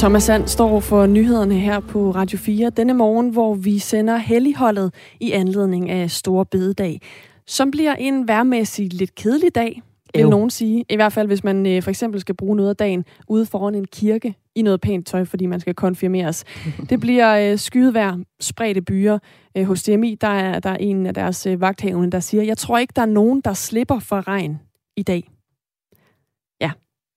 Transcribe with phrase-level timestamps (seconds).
[0.00, 4.94] Thomas Sand står for nyhederne her på Radio 4 denne morgen, hvor vi sender helligholdet
[5.20, 7.00] i anledning af Store Bededag,
[7.46, 9.82] som bliver en værmæssig lidt kedelig dag,
[10.14, 10.30] vil jo.
[10.30, 10.84] nogen sige.
[10.90, 13.74] I hvert fald, hvis man øh, for eksempel skal bruge noget af dagen ude foran
[13.74, 16.44] en kirke i noget pænt tøj, fordi man skal konfirmeres.
[16.90, 19.18] Det bliver øh, skydevær, spredte byer.
[19.56, 22.58] Øh, hos DMI, der er, der er en af deres øh, vagthavende, der siger, jeg
[22.58, 24.60] tror ikke, der er nogen, der slipper for regn
[24.96, 25.30] i dag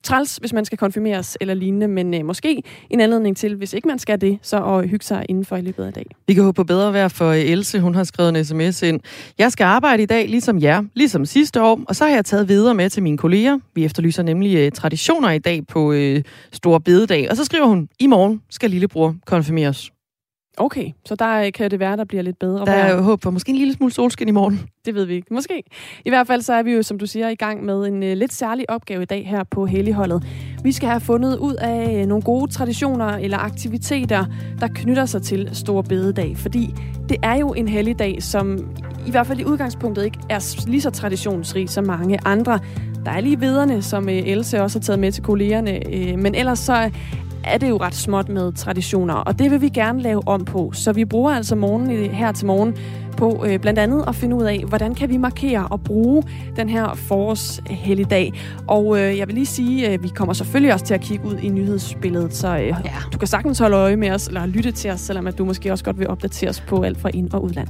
[0.04, 3.88] træls, hvis man skal konfirmeres eller lignende, men øh, måske en anledning til, hvis ikke
[3.88, 6.06] man skal det, så at hygge sig indenfor i løbet af dag.
[6.28, 7.80] Vi kan håbe på bedre vejr for øh, Else.
[7.80, 9.00] Hun har skrevet en sms ind.
[9.38, 12.48] Jeg skal arbejde i dag, ligesom jer, ligesom sidste år, og så har jeg taget
[12.48, 13.60] videre med til mine kolleger.
[13.76, 17.30] Vi efterlyser nemlig øh, traditioner i dag på øh, Store Bededag.
[17.30, 19.92] Og så skriver hun, i morgen skal lillebror konfirmeres.
[20.58, 22.66] Okay, så der kan det være, der bliver lidt bedre.
[22.66, 24.62] Der er håb for måske en lille smule solskin i morgen.
[24.86, 25.34] Det ved vi ikke.
[25.34, 25.64] Måske.
[26.06, 28.10] I hvert fald så er vi jo, som du siger, i gang med en uh,
[28.10, 30.24] lidt særlig opgave i dag her på Helligholdet.
[30.64, 34.26] Vi skal have fundet ud af uh, nogle gode traditioner eller aktiviteter,
[34.60, 36.38] der knytter sig til Stor Bededag.
[36.38, 36.74] Fordi
[37.10, 38.60] det er jo en helligdag, som
[39.08, 42.60] i hvert fald i udgangspunktet ikke er lige så traditionsrig som mange andre.
[43.06, 45.80] Der er lige vederne, som Else også har taget med til kollegerne.
[46.18, 46.92] Men ellers så
[47.44, 50.72] er det jo ret småt med traditioner, og det vil vi gerne lave om på.
[50.74, 52.76] Så vi bruger altså morgen her til morgen
[53.18, 56.24] på øh, blandt andet at finde ud af, hvordan kan vi markere og bruge
[56.56, 58.34] den her forårshelligdag.
[58.68, 61.26] Og øh, jeg vil lige sige, at øh, vi kommer selvfølgelig også til at kigge
[61.26, 62.76] ud i nyhedsbilledet, så øh, ja.
[63.14, 65.72] du kan sagtens holde øje med os, eller lytte til os, selvom at du måske
[65.72, 67.68] også godt vil opdatere os på alt fra ind- og udland.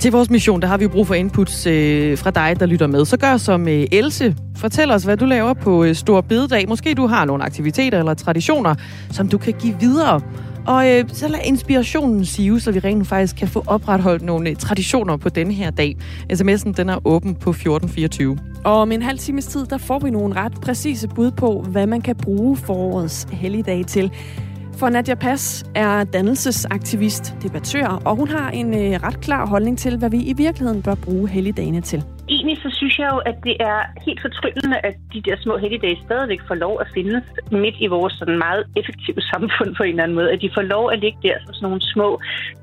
[0.00, 2.86] Til vores mission, der har vi jo brug for inputs øh, fra dig, der lytter
[2.86, 3.04] med.
[3.04, 4.36] Så gør som øh, Else.
[4.56, 6.68] Fortæl os, hvad du laver på øh, Stor Bededag.
[6.68, 8.74] Måske du har nogle aktiviteter eller traditioner,
[9.10, 10.20] som du kan give videre.
[10.66, 14.56] Og øh, så lad inspirationen sive, så vi rent faktisk kan få opretholdt nogle øh,
[14.56, 15.96] traditioner på denne her dag.
[16.32, 18.38] SMS'en den er åben på 1424.
[18.64, 21.86] Og om en halv times tid, der får vi nogle ret præcise bud på, hvad
[21.86, 24.12] man kan bruge forårets helligdag til.
[24.76, 29.98] For Nadia Pass er dannelsesaktivist, debattør, og hun har en øh, ret klar holdning til,
[29.98, 33.56] hvad vi i virkeligheden bør bruge helligdagene til egentlig så synes jeg jo, at det
[33.70, 37.86] er helt fortryllende, at de der små helligdage stadigvæk får lov at findes midt i
[37.86, 40.30] vores sådan meget effektive samfund på en eller anden måde.
[40.34, 42.08] At de får lov at ligge der som sådan nogle små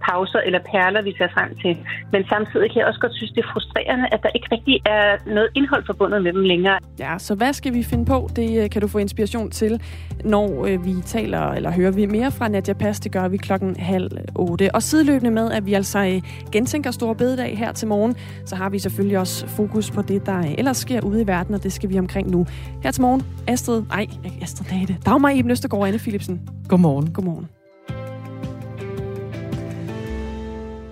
[0.05, 1.73] pauser eller perler, vi ser frem til.
[2.13, 5.07] Men samtidig kan jeg også godt synes, det er frustrerende, at der ikke rigtig er
[5.37, 6.77] noget indhold forbundet med dem længere.
[6.99, 8.29] Ja, så hvad skal vi finde på?
[8.35, 9.81] Det øh, kan du få inspiration til,
[10.23, 12.99] når øh, vi taler eller hører vi mere fra Nadia Pass.
[12.99, 14.75] Det gør vi klokken halv otte.
[14.75, 16.21] Og sideløbende med, at vi altså øh,
[16.51, 18.15] gentænker Store Bededag her til morgen,
[18.45, 21.63] så har vi selvfølgelig også fokus på det, der ellers sker ude i verden, og
[21.63, 22.45] det skal vi omkring nu.
[22.83, 24.07] Her til morgen, Astrid, ej,
[24.41, 26.49] Astrid Nate, Dagmar Eben Østergaard og Anne Philipsen.
[26.69, 27.13] Godmorgen.
[27.13, 27.47] Godmorgen.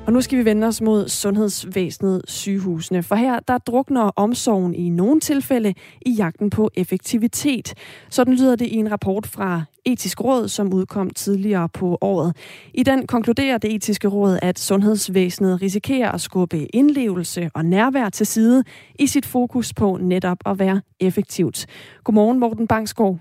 [0.05, 4.89] Og nu skal vi vende os mod sundhedsvæsenet sygehusene, for her der drukner omsorgen i
[4.89, 5.73] nogle tilfælde
[6.05, 7.73] i jagten på effektivitet.
[8.09, 12.35] Sådan lyder det i en rapport fra Etisk Råd, som udkom tidligere på året.
[12.73, 18.25] I den konkluderer det etiske råd, at sundhedsvæsenet risikerer at skubbe indlevelse og nærvær til
[18.27, 18.63] side
[18.99, 21.65] i sit fokus på netop at være effektivt.
[22.03, 23.17] Godmorgen, Morten Bangsgaard.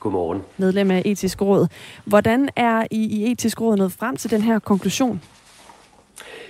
[0.00, 0.42] Godmorgen.
[0.56, 1.66] Medlem af Etisk Råd.
[2.04, 5.22] Hvordan er I i Etisk Råd nået frem til den her konklusion?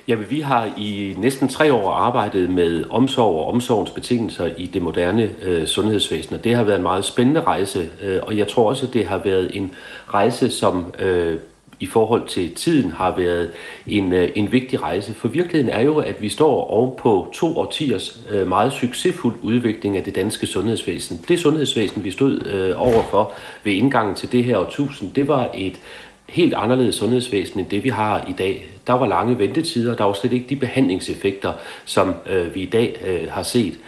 [0.09, 4.83] Jamen, vi har i næsten tre år arbejdet med omsorg og omsorgens betingelser i det
[4.83, 8.69] moderne øh, sundhedsvæsen, og det har været en meget spændende rejse, øh, og jeg tror
[8.69, 9.75] også, at det har været en
[10.09, 11.37] rejse, som øh,
[11.81, 13.51] i forhold til tiden har været
[13.87, 15.15] en, øh, en vigtig rejse.
[15.15, 19.97] For virkeligheden er jo, at vi står oven på to årtiers øh, meget succesfuld udvikling
[19.97, 21.25] af det danske sundhedsvæsen.
[21.29, 23.33] Det sundhedsvæsen, vi stod øh, overfor
[23.65, 25.81] ved indgangen til det her årtusind, det var et
[26.29, 28.67] helt anderledes sundhedsvæsen end det, vi har i dag.
[28.87, 31.53] Der var lange ventetider, der var slet ikke de behandlingseffekter,
[31.85, 33.79] som øh, vi i dag øh, har set.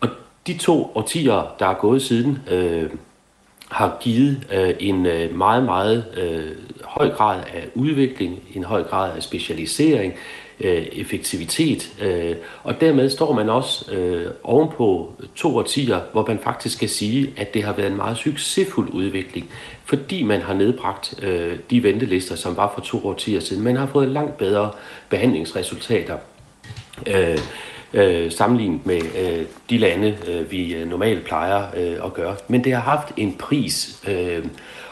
[0.00, 0.08] Og
[0.46, 2.90] de to årtier, der er gået siden, øh,
[3.68, 9.16] har givet øh, en øh, meget, meget øh, høj grad af udvikling, en høj grad
[9.16, 10.14] af specialisering,
[10.62, 16.78] øh, effektivitet, øh, og dermed står man også øh, ovenpå to årtier, hvor man faktisk
[16.78, 19.50] kan sige, at det har været en meget succesfuld udvikling,
[19.84, 23.64] fordi man har nedbragt øh, de ventelister, som var for to årtier siden.
[23.64, 24.70] Man har fået langt bedre
[25.08, 26.16] behandlingsresultater.
[27.06, 27.38] Øh,
[27.92, 32.36] øh, sammenlignet med øh, de lande, øh, vi normalt plejer øh, at gøre.
[32.48, 34.44] Men det har haft en pris, øh,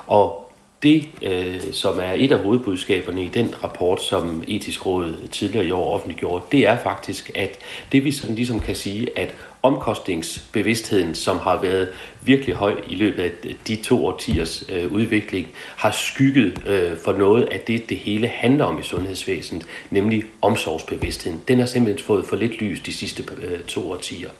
[0.06, 0.49] og
[0.82, 5.70] det, øh, som er et af hovedbudskaberne i den rapport, som Etisk Råd tidligere i
[5.70, 7.58] år offentliggjorde, det er faktisk, at
[7.92, 11.88] det vi sådan ligesom kan sige, at omkostningsbevidstheden, som har været
[12.22, 13.30] virkelig høj i løbet af
[13.68, 18.64] de to årtiers øh, udvikling, har skygget øh, for noget af det, det hele handler
[18.64, 21.40] om i sundhedsvæsenet, nemlig omsorgsbevidstheden.
[21.48, 24.30] Den har simpelthen fået for lidt lys de sidste øh, to årtier.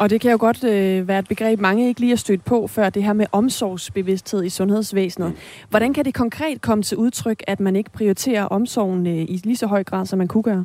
[0.00, 2.66] Og det kan jo godt øh, være et begreb, mange ikke lige har stødt på
[2.66, 5.28] før, det her med omsorgsbevidsthed i sundhedsvæsenet.
[5.28, 5.36] Mm.
[5.70, 9.56] Hvordan kan det konkret komme til udtryk, at man ikke prioriterer omsorgen øh, i lige
[9.56, 10.64] så høj grad, som man kunne gøre?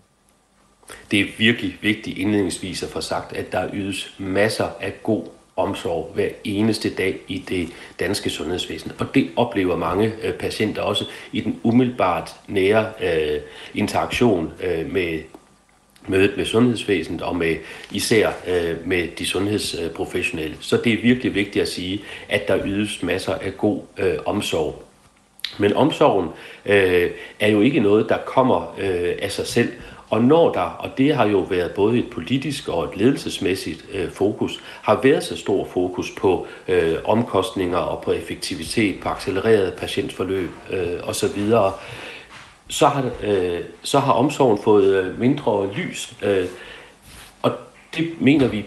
[1.11, 5.23] Det er virkelig vigtigt indledningsvis at få sagt, at der ydes masser af god
[5.55, 8.91] omsorg hver eneste dag i det danske sundhedsvæsen.
[8.99, 13.41] Og det oplever mange øh, patienter også i den umiddelbart nære øh,
[13.73, 15.19] interaktion øh, med
[16.07, 17.55] mødet med sundhedsvæsenet og med
[17.91, 20.55] især øh, med de sundhedsprofessionelle.
[20.59, 24.83] Så det er virkelig vigtigt at sige, at der ydes masser af god øh, omsorg.
[25.57, 26.29] Men omsorgen
[26.65, 29.69] øh, er jo ikke noget, der kommer øh, af sig selv.
[30.09, 34.09] Og når der, og det har jo været både et politisk og et ledelsesmæssigt øh,
[34.11, 40.49] fokus, har været så stor fokus på øh, omkostninger og på effektivitet, på accelereret patientforløb
[40.71, 41.53] øh, osv.,
[42.67, 46.13] så har, øh, så har omsorgen fået øh, mindre lys.
[46.23, 46.45] Øh,
[47.41, 47.51] og
[47.97, 48.65] det mener vi,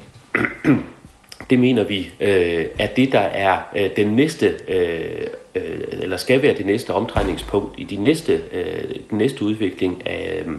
[1.51, 6.43] det mener vi, øh, at det der er øh, den næste, øh, øh, eller skal
[6.43, 10.53] være det næste omdrejningspunkt i de næste, øh, den næste udvikling af, øh,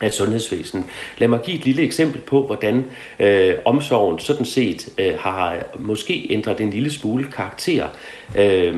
[0.00, 0.84] af sundhedsvæsen.
[1.18, 2.84] Lad mig give et lille eksempel på, hvordan
[3.20, 7.88] øh, omsorgen sådan set øh, har måske ændret en lille smule karakter.
[8.38, 8.76] Øh,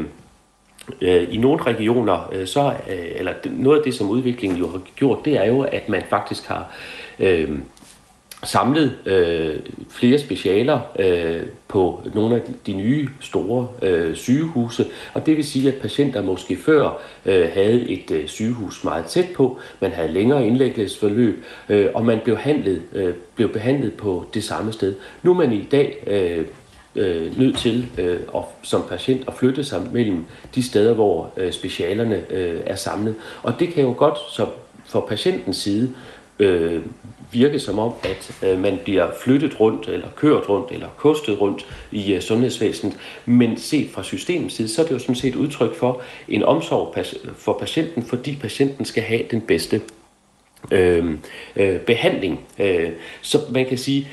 [1.01, 4.81] Øh, I nogle regioner, øh, så, øh, eller noget af det, som udviklingen jo har
[4.97, 6.73] gjort, det er jo, at man faktisk har
[7.19, 7.51] øh,
[8.45, 9.55] samlet øh,
[9.91, 15.69] flere specialer øh, på nogle af de nye store øh, sygehuse, og det vil sige,
[15.69, 20.47] at patienter måske før øh, havde et øh, sygehus meget tæt på, man havde længere
[20.47, 24.95] indlæggelsesforløb, øh, og man blev, handlet, øh, blev behandlet på det samme sted.
[25.23, 26.47] Nu er man i dag øh,
[26.97, 31.53] øh, nødt til øh, at, som patient at flytte sig mellem de steder, hvor øh,
[31.53, 33.15] specialerne øh, er samlet.
[33.43, 34.47] Og det kan jo godt så
[34.87, 35.95] for patientens side
[36.39, 36.83] øh,
[37.33, 41.67] virke som om, at øh, man bliver flyttet rundt, eller kørt rundt, eller kostet rundt
[41.93, 42.97] i øh, sundhedsvæsenet.
[43.27, 47.05] Men set fra systemets side, så er det jo sådan set udtryk for en omsorg
[47.35, 49.81] for patienten, fordi patienten skal have den bedste
[50.71, 51.15] øh,
[51.57, 52.41] øh, behandling.
[52.59, 52.91] Øh,
[53.23, 54.09] så man kan sige,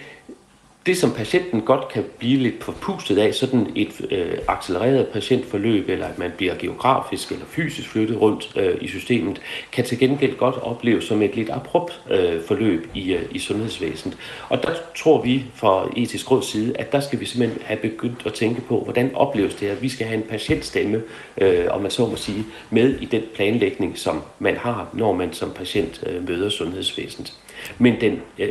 [0.85, 6.07] det, som patienten godt kan blive lidt forpustet af, sådan et øh, accelereret patientforløb, eller
[6.07, 9.41] at man bliver geografisk eller fysisk flyttet rundt øh, i systemet,
[9.71, 14.17] kan til gengæld godt opleves som et lidt abrupt øh, forløb i, øh, i sundhedsvæsenet.
[14.49, 18.25] Og der tror vi fra etisk råds side, at der skal vi simpelthen have begyndt
[18.25, 19.75] at tænke på, hvordan opleves det her.
[19.75, 21.01] Vi skal have en patientstemme,
[21.37, 25.33] øh, om man så må sige, med i den planlægning, som man har, når man
[25.33, 27.33] som patient øh, møder sundhedsvæsenet.
[27.77, 28.49] Men den øh,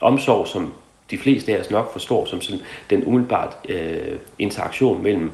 [0.00, 0.72] omsorg, som
[1.12, 2.60] de fleste af os nok forstår som sådan
[2.90, 5.32] den umiddelbart øh, interaktion mellem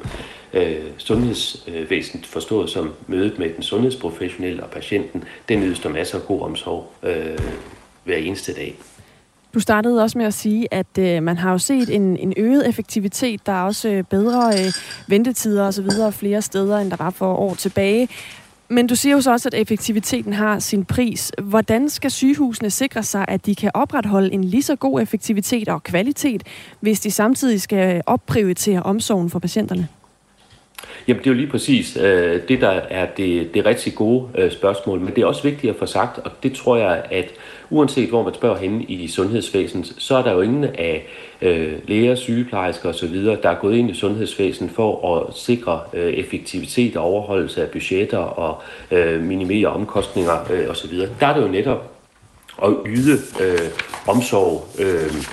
[0.53, 6.25] øh, sundhedsvæsenet, forstået som mødet med den sundhedsprofessionelle og patienten, den ydes der masser af
[6.25, 7.39] god omsorg øh,
[8.03, 8.75] hver eneste dag.
[9.53, 12.69] Du startede også med at sige, at øh, man har jo set en, en øget
[12.69, 13.45] effektivitet.
[13.45, 14.73] Der er også øh, bedre øh,
[15.07, 15.89] ventetider osv.
[16.11, 18.09] flere steder, end der var for år tilbage.
[18.71, 21.31] Men du siger jo så også, at effektiviteten har sin pris.
[21.41, 25.83] Hvordan skal sygehusene sikre sig, at de kan opretholde en lige så god effektivitet og
[25.83, 26.43] kvalitet,
[26.79, 29.87] hvis de samtidig skal opprioritere omsorgen for patienterne?
[31.07, 34.51] Jamen, det er jo lige præcis øh, det, der er det, det rigtig gode øh,
[34.51, 34.99] spørgsmål.
[34.99, 37.31] Men det er også vigtigt at få sagt, og det tror jeg, at
[37.69, 41.07] uanset hvor man spørger henne i sundhedsvæsenet, så er der jo ingen af
[41.41, 46.97] øh, læger, sygeplejersker osv., der er gået ind i sundhedsvæsenet for at sikre øh, effektivitet
[46.97, 48.61] og overholdelse af budgetter og
[48.91, 50.97] øh, minimere omkostninger øh, osv.
[51.19, 51.91] Der er det jo netop
[52.63, 53.69] at yde øh,
[54.07, 54.67] omsorg.
[54.79, 55.25] Øh,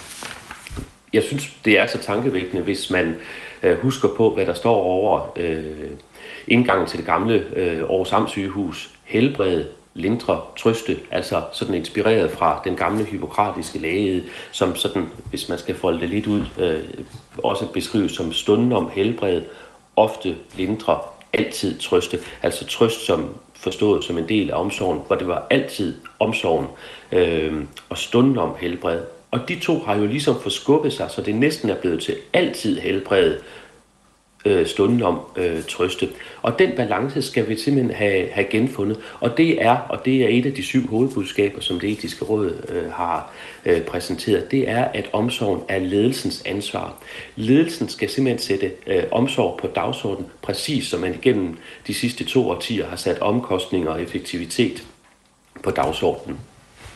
[1.12, 3.14] jeg synes, det er så tankevækkende, hvis man
[3.62, 5.90] øh, husker på, hvad der står over øh,
[6.48, 8.90] indgangen til det gamle øh, Aarhus sygehus.
[9.04, 9.64] Helbred,
[9.96, 15.74] lindre, trøste, altså sådan inspireret fra den gamle hypokratiske læge, som sådan, hvis man skal
[15.74, 16.84] folde det lidt ud, øh,
[17.38, 19.42] også beskrives som stunden om helbred,
[19.96, 20.98] ofte lindre,
[21.32, 22.18] altid trøste.
[22.42, 26.66] Altså trøst som forstået som en del af omsorgen, hvor det var altid omsorgen
[27.12, 29.00] øh, og stunden om helbred.
[29.30, 32.80] Og de to har jo ligesom forskubbet sig, så det næsten er blevet til altid
[32.80, 33.36] helbred,
[34.46, 36.08] øh, stunden om øh, trøste.
[36.42, 38.98] Og den balance skal vi simpelthen have, have genfundet.
[39.20, 42.64] Og det er, og det er et af de syv hovedbudskaber, som det etiske råd
[42.68, 43.32] øh, har
[43.66, 46.94] øh, præsenteret, det er, at omsorgen er ledelsens ansvar.
[47.36, 52.48] Ledelsen skal simpelthen sætte øh, omsorg på dagsordenen, præcis som man igennem de sidste to
[52.48, 54.86] årtier har sat omkostninger og effektivitet
[55.62, 56.38] på dagsordenen.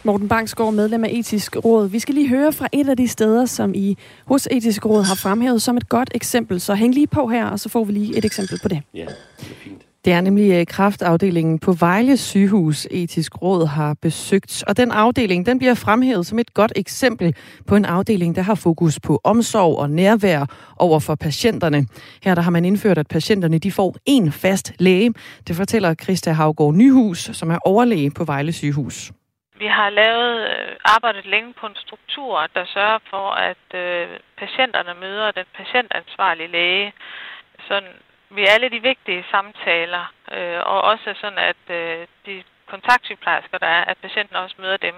[0.05, 1.89] Morten Bangsgaard, medlem af Etisk Råd.
[1.89, 5.15] Vi skal lige høre fra et af de steder, som I hos Etisk Råd har
[5.15, 6.61] fremhævet som et godt eksempel.
[6.61, 8.83] Så hæng lige på her, og så får vi lige et eksempel på det.
[8.95, 9.83] Ja, det er fint.
[10.05, 14.65] Det er nemlig øh, kraftafdelingen på Vejle sygehus etisk råd har besøgt.
[14.67, 17.35] Og den afdeling den bliver fremhævet som et godt eksempel
[17.67, 21.87] på en afdeling, der har fokus på omsorg og nærvær over for patienterne.
[22.23, 25.15] Her der har man indført, at patienterne de får en fast læge.
[25.49, 29.13] Det fortæller Christa Havgård Nyhus, som er overlæge på Vejle sygehus.
[29.61, 34.95] Vi har lavet øh, arbejdet længe på en struktur, der sørger for, at øh, patienterne
[34.95, 36.93] møder den patientansvarlige læge
[37.69, 37.95] sådan
[38.31, 43.85] ved alle de vigtige samtaler, øh, og også sådan, at øh, de kontaktsygeplejersker, der er,
[43.85, 44.95] at patienten også møder dem,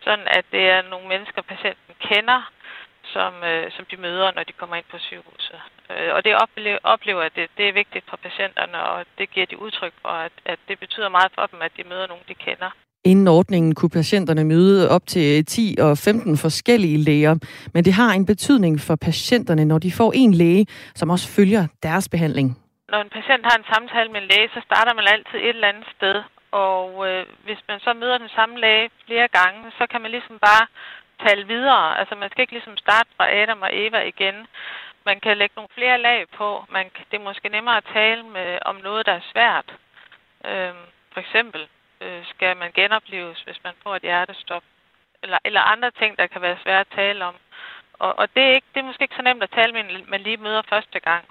[0.00, 2.50] sådan at det er nogle mennesker, patienten kender,
[3.04, 5.60] som, øh, som de møder, når de kommer ind på sygehuset.
[5.90, 9.46] Øh, og det oplever, oplever at det, det er vigtigt for patienterne, og det giver
[9.46, 12.34] de udtryk for, at, at det betyder meget for dem, at de møder nogen, de
[12.34, 12.70] kender.
[13.04, 17.34] Inden ordningen kunne patienterne møde op til 10 og 15 forskellige læger,
[17.74, 21.64] men det har en betydning for patienterne, når de får en læge, som også følger
[21.82, 22.48] deres behandling.
[22.92, 25.72] Når en patient har en samtale med en læge, så starter man altid et eller
[25.72, 26.16] andet sted,
[26.68, 30.38] og øh, hvis man så møder den samme læge flere gange, så kan man ligesom
[30.48, 30.64] bare
[31.26, 31.98] tale videre.
[32.00, 34.36] Altså man skal ikke ligesom starte fra Adam og Eva igen.
[35.08, 36.48] Man kan lægge nogle flere lag på.
[36.74, 39.68] Man, det er måske nemmere at tale med, om noget, der er svært.
[40.50, 40.74] Øh,
[41.12, 41.62] for eksempel
[42.04, 44.64] øh, skal man genopleves, hvis man får et hjertestop.
[45.22, 47.34] Eller, eller andre ting, der kan være svære at tale om.
[48.04, 50.10] Og, og det, er ikke, det er måske ikke så nemt at tale med en,
[50.12, 51.24] man lige møder første gang.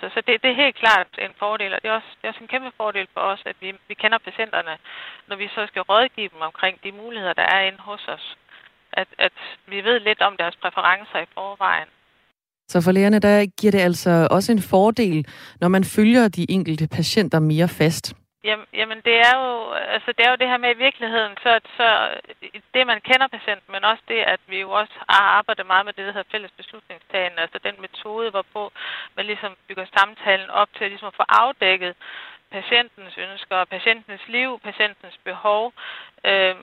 [0.00, 2.32] Så, så det, det er helt klart en fordel, og det er også, det er
[2.32, 4.74] også en kæmpe fordel for os, at vi, vi kender patienterne,
[5.28, 8.36] når vi så skal rådgive dem omkring de muligheder, der er inde hos os.
[8.92, 9.32] At, at
[9.66, 11.88] vi ved lidt om deres præferencer i forvejen.
[12.68, 15.26] Så for lægerne, der giver det altså også en fordel,
[15.60, 18.21] når man følger de enkelte patienter mere fast.
[18.44, 21.60] Jamen, jamen det, er jo, altså det er jo det her med i virkeligheden, så,
[21.76, 21.86] så
[22.74, 25.92] det man kender patienten, men også det, at vi jo også har arbejdet meget med
[25.92, 28.72] det, der hedder fælles beslutningstagen, altså den metode, hvorpå
[29.16, 31.94] man ligesom bygger samtalen op til ligesom at få afdækket
[32.50, 35.72] patientens ønsker, patientens liv, patientens behov.
[36.24, 36.54] Øh,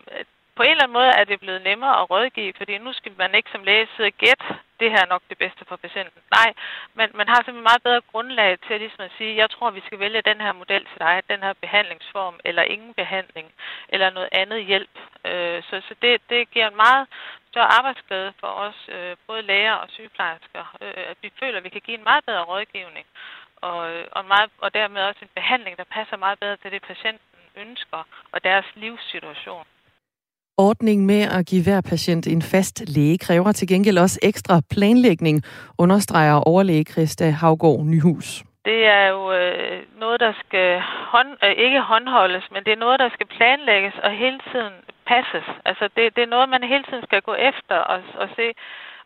[0.59, 3.35] på en eller anden måde er det blevet nemmere at rådgive, fordi nu skal man
[3.35, 4.45] ikke som læge sidde og gætte,
[4.79, 6.21] det her er nok det bedste for patienten.
[6.37, 6.49] Nej,
[6.97, 9.85] men man har simpelthen meget bedre grundlag til at, ligesom at sige, jeg tror, vi
[9.85, 13.47] skal vælge den her model til dig, den her behandlingsform, eller ingen behandling,
[13.89, 14.95] eller noget andet hjælp.
[15.25, 17.07] Øh, så så det, det giver en meget
[17.51, 21.75] større arbejdsglæde for os, øh, både læger og sygeplejersker, øh, at vi føler, at vi
[21.75, 23.05] kan give en meget bedre rådgivning,
[23.61, 23.79] og,
[24.17, 28.03] og, meget, og dermed også en behandling, der passer meget bedre til det, patienten ønsker,
[28.31, 29.65] og deres livssituation.
[30.67, 35.37] Ordningen med at give hver patient en fast læge kræver til gengæld også ekstra planlægning,
[35.77, 38.43] understreger overlæge Christa Havgård Nyhus.
[38.65, 40.69] Det er jo øh, noget, der skal
[41.13, 44.73] hånd, øh, ikke håndholdes, men det er noget, der skal planlægges og hele tiden
[45.11, 45.47] passes.
[45.65, 48.45] Altså det, det er noget, man hele tiden skal gå efter og, og se,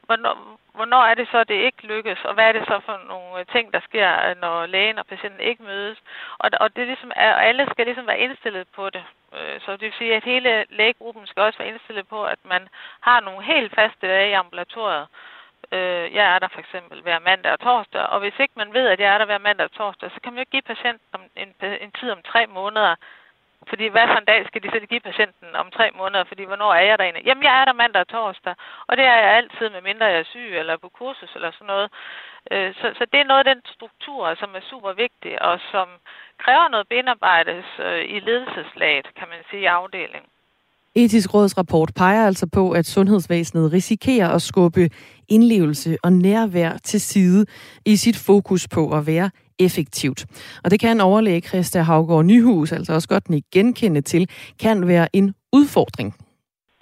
[0.06, 0.36] hvornår,
[0.74, 3.46] hvornår er det så, det ikke lykkes, og hvad er det så for nogle øh,
[3.54, 5.98] ting, der sker, øh, når lægen og patienten ikke mødes.
[6.38, 9.04] Og, og det ligesom alle skal ligesom være indstillet på det.
[9.38, 12.68] Øh, så det vil sige, at hele lægegruppen skal også være indstillet på, at man
[13.02, 15.08] har nogle helt faste dage i ambulatoriet.
[16.18, 19.00] Jeg er der for eksempel hver mandag og torsdag, og hvis ikke man ved, at
[19.00, 21.54] jeg er der hver mandag og torsdag, så kan man jo ikke give patienten en,
[21.82, 22.96] en tid om tre måneder,
[23.72, 26.24] fordi hvad for en dag skal de så give patienten om tre måneder?
[26.32, 27.26] Fordi hvornår er jeg der egentlig?
[27.28, 28.56] Jamen, jeg er der mandag og torsdag.
[28.88, 31.72] Og det er jeg altid, med mindre jeg er syg eller på kursus eller sådan
[31.74, 31.88] noget.
[32.52, 35.88] Øh, så, så det er noget af den struktur, som er super vigtig, og som
[36.44, 40.30] kræver noget benarbejdes øh, i ledelseslaget, kan man sige, i afdelingen.
[40.96, 44.90] Etisk Råds rapport peger altså på, at sundhedsvæsenet risikerer at skubbe
[45.30, 47.46] indlevelse og nærvær til side
[47.86, 49.30] i sit fokus på at være
[49.60, 50.26] effektivt.
[50.64, 54.30] Og det kan overlæge Christa Havgård Nyhus altså også godt den genkende til,
[54.60, 56.16] kan være en udfordring.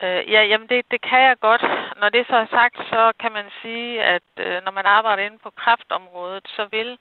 [0.04, 1.64] Øh, ja, jamen det, det kan jeg godt.
[2.02, 5.40] Når det så er sagt, så kan man sige, at øh, når man arbejder inde
[5.44, 6.98] på kræftområdet, så vil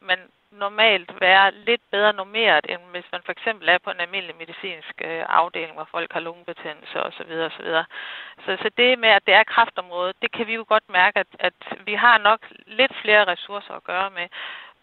[0.00, 0.18] man
[0.58, 4.94] normalt være lidt bedre normeret, end hvis man for eksempel er på en almindelig medicinsk
[5.04, 7.32] øh, afdeling, hvor folk har lungebetændelse osv.
[7.48, 7.70] osv.
[8.44, 11.30] Så, så det med, at det er kræftområdet, det kan vi jo godt mærke, at,
[11.38, 14.26] at vi har nok lidt flere ressourcer at gøre med.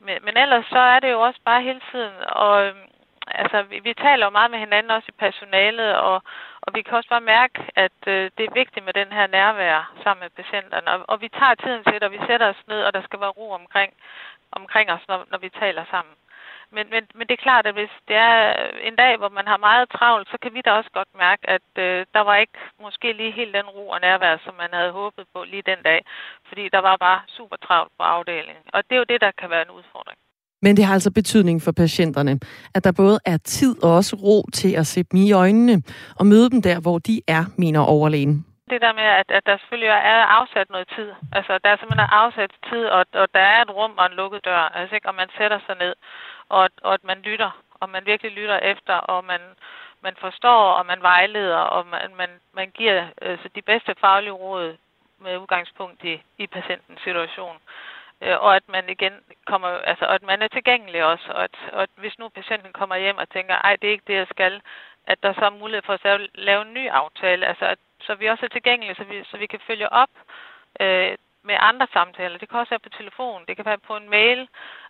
[0.06, 2.86] Men, men ellers så er det jo også bare hele tiden, og øhm,
[3.28, 6.24] altså, vi, vi taler jo meget med hinanden også i personalet, og,
[6.62, 9.94] og vi kan også bare mærke, at øh, det er vigtigt med den her nærvær
[10.04, 10.88] sammen med patienterne.
[10.92, 13.20] Og, og vi tager tiden til det, og vi sætter os ned, og der skal
[13.20, 13.94] være ro omkring,
[14.52, 16.14] omkring os, når, når vi taler sammen.
[16.76, 18.38] Men, men, men det er klart, at hvis det er
[18.90, 21.70] en dag, hvor man har meget travlt, så kan vi da også godt mærke, at
[21.86, 25.26] øh, der var ikke måske lige helt den ro og nærvær, som man havde håbet
[25.34, 26.00] på lige den dag.
[26.50, 28.64] Fordi der var bare super travlt på afdelingen.
[28.74, 30.18] Og det er jo det, der kan være en udfordring.
[30.62, 32.40] Men det har altså betydning for patienterne,
[32.76, 35.84] at der både er tid og også ro til at se dem i øjnene
[36.20, 39.56] og møde dem der, hvor de er, mener overlægen det der med, at, at der
[39.58, 41.10] selvfølgelig er afsat noget tid.
[41.38, 44.42] Altså, der er simpelthen afsat tid, og, og der er et rum og en lukket
[44.50, 44.64] dør.
[44.78, 45.10] Altså, ikke?
[45.12, 45.94] Og man sætter sig ned
[46.58, 49.42] og, og at man lytter, og man virkelig lytter efter, og man,
[50.02, 54.78] man forstår, og man vejleder, og man, man, man giver altså, de bedste faglige råd
[55.20, 57.58] med udgangspunkt i, i patientens situation.
[58.22, 59.14] Øh, og at man igen
[59.46, 62.74] kommer, altså, og at man er tilgængelig også, og at, og at hvis nu patienten
[62.74, 64.62] kommer hjem og tænker, ej, det er ikke det, jeg skal,
[65.08, 68.26] at der så er mulighed for at lave en ny aftale, altså at, så vi
[68.26, 70.10] også er tilgængelige, så vi, så vi kan følge op
[70.80, 71.18] øh,
[71.50, 72.38] med andre samtaler.
[72.38, 74.40] Det kan også være på telefon, det kan være på en mail,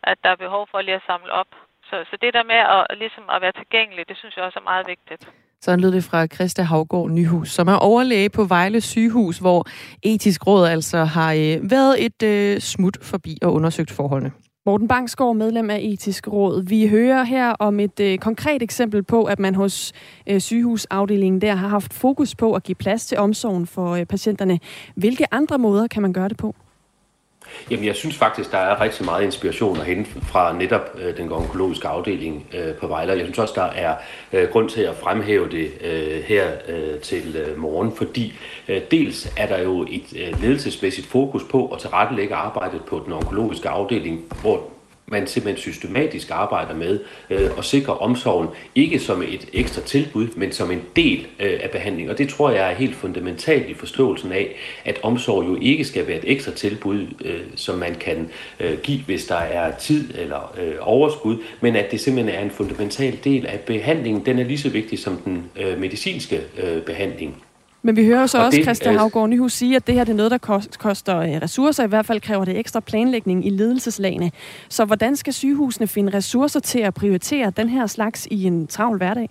[0.09, 1.51] at der er behov for lige at samle op.
[1.89, 4.69] Så, så det der med at, ligesom at være tilgængelig, det synes jeg også er
[4.71, 5.23] meget vigtigt.
[5.61, 9.59] Sådan lød det fra Christa Havgård Nyhus, som er overlæge på Vejle sygehus, hvor
[10.03, 14.31] etisk råd altså har øh, været et øh, smut forbi og undersøgt forholdene.
[14.65, 16.63] Morten Bangsgaard, medlem af Etisk Råd.
[16.63, 19.93] Vi hører her om et øh, konkret eksempel på, at man hos
[20.27, 24.59] øh, sygehusafdelingen der har haft fokus på at give plads til omsorgen for øh, patienterne.
[24.95, 26.55] Hvilke andre måder kan man gøre det på?
[27.71, 31.31] Jamen, jeg synes faktisk, der er rigtig meget inspiration at hente fra netop øh, den
[31.31, 33.11] onkologiske afdeling øh, på Vejle.
[33.11, 33.95] Jeg synes også, der er
[34.33, 38.33] øh, grund til at fremhæve det øh, her øh, til øh, morgen, fordi
[38.67, 43.13] øh, dels er der jo et øh, ledelsesmæssigt fokus på at tilrettelægge arbejdet på den
[43.13, 44.69] onkologiske afdeling, hvor
[45.11, 46.99] man simpelthen systematisk arbejder med
[47.29, 51.69] øh, at sikre omsorgen, ikke som et ekstra tilbud, men som en del øh, af
[51.69, 52.11] behandlingen.
[52.11, 56.07] Og det tror jeg er helt fundamentalt i forståelsen af, at omsorg jo ikke skal
[56.07, 60.55] være et ekstra tilbud, øh, som man kan øh, give, hvis der er tid eller
[60.61, 64.25] øh, overskud, men at det simpelthen er en fundamental del af behandlingen.
[64.25, 67.43] Den er lige så vigtig som den øh, medicinske øh, behandling.
[67.83, 70.11] Men vi hører så og også det, Christian Havgård Nyhus sige, at det her det
[70.11, 71.83] er noget, der koster øh, ressourcer.
[71.83, 74.31] I hvert fald kræver det ekstra planlægning i ledelseslagene.
[74.69, 78.97] Så hvordan skal sygehusene finde ressourcer til at prioritere den her slags i en travl
[78.97, 79.29] hverdag?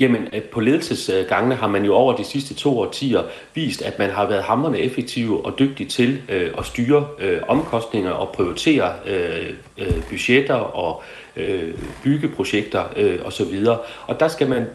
[0.00, 3.22] Jamen, øh, på ledelsesgangene har man jo over de sidste to årtier
[3.54, 8.10] vist, at man har været hammerende effektive og dygtige til øh, at styre øh, omkostninger
[8.10, 11.02] og prioritere øh, øh, budgetter og
[11.36, 13.66] øh, byggeprojekter øh, osv.
[14.06, 14.66] Og der skal man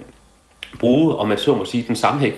[0.79, 2.33] bruge, om man så må sige, den samme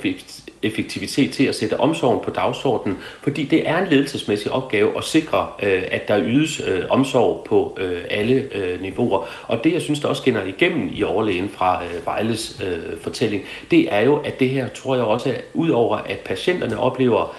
[0.64, 5.48] effektivitet til at sætte omsorgen på dagsordenen, fordi det er en ledelsesmæssig opgave at sikre,
[5.64, 8.50] øh, at der ydes øh, omsorg på øh, alle
[8.82, 9.28] niveauer.
[9.48, 12.64] Og det, jeg synes, der også skinner igennem i overlægen fra Vejles
[13.02, 16.80] fortælling, det er jo, at det her, tror jeg også, udover ud over at patienterne
[16.80, 17.36] oplever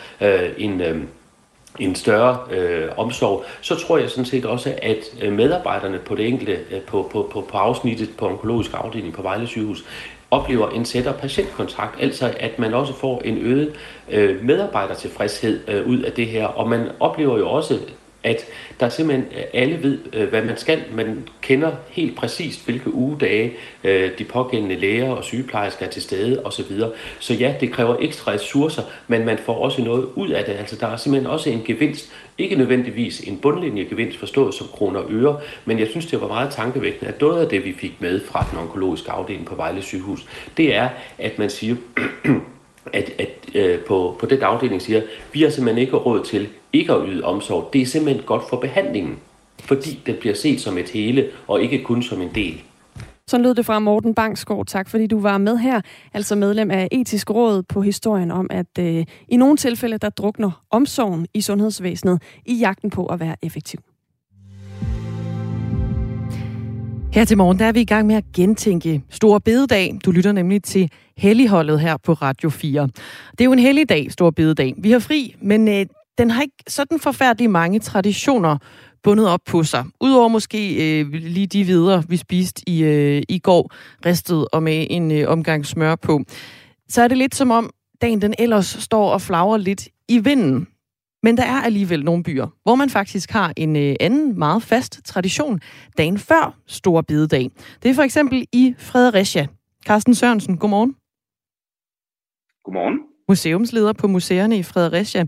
[0.58, 0.82] en
[1.78, 6.58] en større øh, omsorg, så tror jeg sådan set også, at medarbejderne på det enkelte,
[6.86, 9.84] på, på, på, på afsnittet på onkologisk afdeling på Vejle sygehus,
[10.30, 13.74] oplever en sætter patientkontakt, altså at man også får en øget
[14.10, 17.78] øh, medarbejdertilfredshed øh, ud af det her, og man oplever jo også
[18.26, 18.44] at
[18.80, 20.84] der simpelthen øh, alle ved, øh, hvad man skal.
[20.94, 23.52] Man kender helt præcist, hvilke ugedage
[23.84, 26.80] øh, de pågældende læger og sygeplejersker er til stede osv.
[27.18, 30.52] Så ja, det kræver ekstra ressourcer, men man får også noget ud af det.
[30.52, 35.10] Altså der er simpelthen også en gevinst, ikke nødvendigvis en bundlinjegevinst forstået som kroner og
[35.10, 38.20] øre, men jeg synes, det var meget tankevækkende, at noget af det, vi fik med
[38.24, 41.76] fra den onkologiske afdeling på Vejle sygehus, det er, at man siger,
[42.92, 46.92] at, at øh, på, på den afdeling siger, vi har simpelthen ikke råd til ikke
[46.92, 47.70] at yde omsorg.
[47.72, 49.18] Det er simpelthen godt for behandlingen,
[49.60, 52.62] fordi det bliver set som et hele, og ikke kun som en del.
[53.28, 54.66] Så lød det fra Morten Bangsgaard.
[54.66, 55.80] Tak fordi du var med her,
[56.14, 60.64] altså medlem af Etisk Råd på historien om, at øh, i nogle tilfælde, der drukner
[60.70, 63.80] omsorgen i sundhedsvæsenet i jagten på at være effektiv.
[67.16, 69.98] Her til morgen, der er vi i gang med at gentænke Stor Bededag.
[70.04, 72.88] Du lytter nemlig til Helligholdet her på Radio 4.
[73.30, 74.74] Det er jo en hellig dag, Stor Bededag.
[74.78, 75.86] Vi har fri, men øh,
[76.18, 78.58] den har ikke sådan forfærdelig mange traditioner
[79.02, 79.84] bundet op på sig.
[80.00, 83.72] Udover måske øh, lige de videre, vi spiste i, øh, i går,
[84.06, 86.20] ristet og med en øh, omgang smør på,
[86.88, 87.70] så er det lidt som om
[88.02, 90.66] dagen den ellers står og flager lidt i vinden.
[91.26, 95.00] Men der er alligevel nogle byer, hvor man faktisk har en øh, anden meget fast
[95.04, 95.60] tradition
[95.98, 97.50] dagen før Stor Bidedag.
[97.82, 99.46] Det er for eksempel i Fredericia.
[99.86, 100.96] Carsten Sørensen, godmorgen.
[102.64, 102.98] Godmorgen.
[103.28, 105.24] Museumsleder på museerne i Fredericia.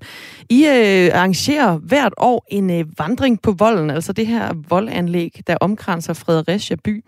[0.50, 5.56] I øh, arrangerer hvert år en øh, vandring på volden, altså det her voldanlæg, der
[5.60, 7.04] omkranser Fredericia by.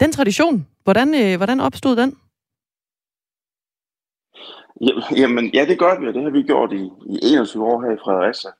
[0.00, 2.16] Den tradition, hvordan, øh, hvordan opstod den?
[5.16, 7.90] Jamen, ja, det gør vi, og det har vi gjort i, i 21 år her
[7.90, 8.50] i Fredericia.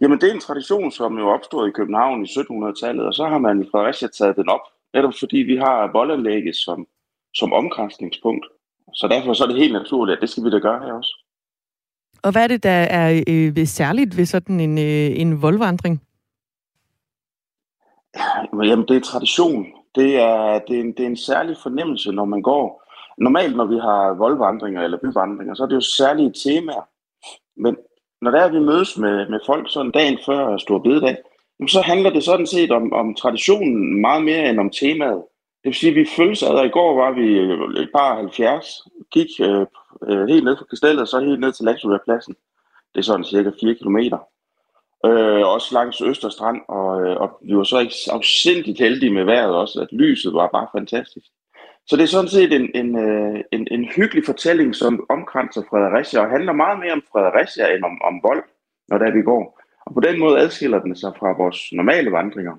[0.00, 3.38] Jamen, det er en tradition, som jo opstod i København i 1700-tallet, og så har
[3.38, 4.60] man i Fredericia taget den op,
[4.94, 6.86] netop fordi vi har voldanlægget som,
[7.34, 8.46] som omkastningspunkt.
[8.94, 11.14] Så derfor så er det helt naturligt, at det skal vi da gøre her også.
[12.22, 16.02] Og hvad er det, der er øh, særligt ved sådan en, øh, en voldvandring?
[18.52, 19.66] Jamen, det er tradition.
[19.94, 22.81] Det er, det, er en, det er en særlig fornemmelse, når man går.
[23.18, 26.88] Normalt, når vi har voldvandringer eller byvandringer, så er det jo særlige temaer.
[27.56, 27.76] Men
[28.22, 31.16] når der er, vi mødes med, med folk sådan dagen før Stor Bededag,
[31.68, 35.22] så handler det sådan set om, om traditionen meget mere end om temaet.
[35.62, 37.26] Det vil sige, at vi følges ad, og i går var vi
[37.82, 39.66] et par 70, gik øh,
[40.08, 42.34] øh, helt ned fra kastellet, og så helt ned til Landsudværpladsen.
[42.94, 44.18] Det er sådan cirka 4 kilometer.
[45.06, 49.80] Øh, også langs Østerstrand, og, øh, og vi var så afsindigt heldige med vejret også,
[49.80, 51.26] at lyset var bare fantastisk.
[51.86, 56.20] Så det er sådan set en, en, øh, en, en hyggelig fortælling, som omkranser Fredericia,
[56.20, 58.44] og handler meget mere om Fredericia end om, om vold,
[58.88, 59.60] når der vi går.
[59.86, 62.56] Og på den måde adskiller den sig fra vores normale vandringer.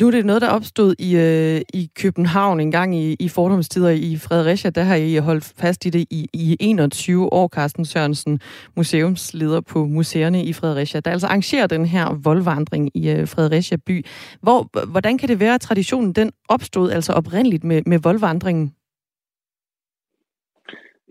[0.00, 3.90] Nu er det noget, der opstod i, øh, i København en gang i, i fordomstider
[3.90, 4.70] i Fredericia.
[4.70, 8.40] Der har I holdt fast i det i, i 21 år, Carsten Sørensen,
[8.76, 14.06] museumsleder på museerne i Fredericia, der altså arrangerer den her voldvandring i øh, Fredericia by.
[14.42, 18.74] Hvor, hvordan kan det være, at traditionen den opstod altså oprindeligt med, med voldvandringen?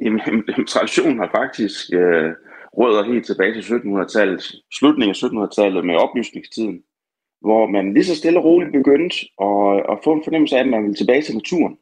[0.02, 0.22] Jamen,
[0.68, 2.32] traditionen har faktisk øh,
[2.78, 4.44] rødder helt tilbage til 1700-tallet,
[4.74, 6.84] slutningen af 1700-tallet med oplysningstiden
[7.44, 9.16] hvor man lige så stille og roligt begyndte
[9.48, 11.78] at, at få en fornemmelse af, at man ville tilbage til naturen.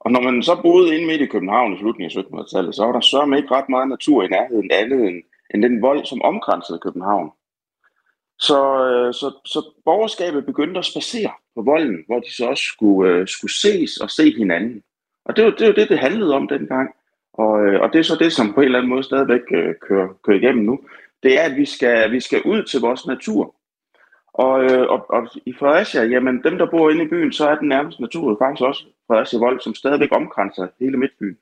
[0.00, 2.92] Og når man så boede inde midt i København i slutningen af 1700-tallet, så var
[2.92, 5.22] der sørme ikke ret meget natur i nærheden andet end,
[5.54, 7.30] end den vold, som omkransede København.
[8.38, 13.12] Så, øh, så, så borgerskabet begyndte at spacere på volden, hvor de så også skulle,
[13.12, 14.82] øh, skulle ses og se hinanden.
[15.24, 16.88] Og det var det, var det, det handlede om dengang.
[17.32, 19.40] Og, øh, og det er så det, som på en eller anden måde stadigvæk
[19.80, 20.80] kører, kører igennem nu.
[21.22, 23.54] Det er, at vi skal, vi skal ud til vores natur.
[24.38, 27.54] Og, øh, og, og i Fredericia, jamen dem, der bor inde i byen, så er
[27.54, 31.36] den nærmest natur faktisk også Fredericia Vold, som stadigvæk omkranser hele midtbyen.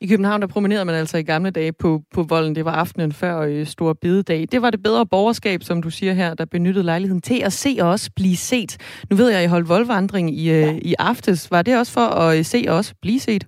[0.00, 2.54] I København, der promenerede man altså i gamle dage på, på volden.
[2.54, 4.46] Det var aftenen før øh, Stor Bededag.
[4.52, 7.76] Det var det bedre borgerskab, som du siger her, der benyttede lejligheden til at se
[7.80, 9.02] og også blive set.
[9.10, 11.50] Nu ved jeg, at I holdt voldvandring i, øh, i aftes.
[11.50, 13.46] Var det også for at øh, se og også blive set?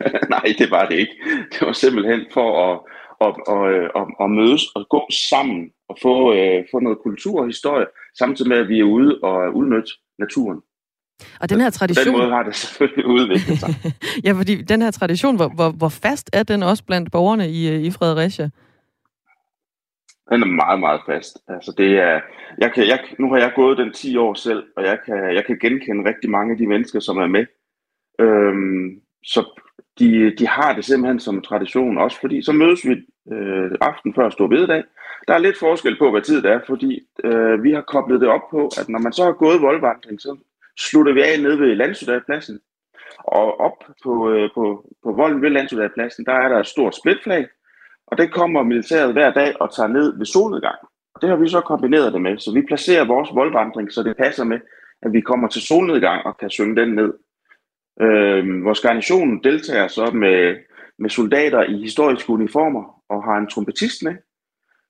[0.34, 1.12] Nej, det var det ikke.
[1.52, 2.80] Det var simpelthen for at,
[3.20, 7.40] og, og, øh, og, og mødes og gå sammen og få, øh, få noget kultur
[7.40, 7.86] og historie,
[8.18, 10.60] samtidig med, at vi er ude og udnytte naturen.
[11.40, 12.04] Og den her tradition...
[12.04, 13.74] På den måde har det selvfølgelig udviklet sig.
[14.24, 17.70] ja, fordi den her tradition, hvor, hvor, hvor fast er den også blandt borgerne i,
[17.74, 18.50] øh, i Fredericia?
[20.30, 21.38] Den er meget, meget fast.
[21.48, 22.20] Altså det er,
[22.58, 25.44] jeg kan, jeg, nu har jeg gået den 10 år selv, og jeg kan, jeg
[25.46, 27.46] kan genkende rigtig mange af de mennesker, som er med.
[28.20, 29.60] Øhm, så
[29.98, 32.94] de, de har det simpelthen som tradition, også fordi så mødes vi
[33.32, 34.84] øh, aften før Stor Bededag.
[35.28, 38.28] Der er lidt forskel på, hvad tid det er, fordi øh, vi har koblet det
[38.28, 40.36] op på, at når man så har gået voldvandring, så
[40.78, 42.60] slutter vi af nede ved Landsudagpladsen.
[43.18, 47.46] Og op på, øh, på, på volden ved Landsudagpladsen, der er der et stort splitflag,
[48.06, 50.78] og det kommer militæret hver dag og tager ned ved solnedgang.
[51.14, 54.16] Og det har vi så kombineret det med, så vi placerer vores voldvandring, så det
[54.16, 54.60] passer med,
[55.02, 57.12] at vi kommer til solnedgang og kan synge den ned.
[58.02, 60.56] Øh, vores garnison deltager så med,
[60.98, 64.16] med soldater i historiske uniformer og har en trompetist med.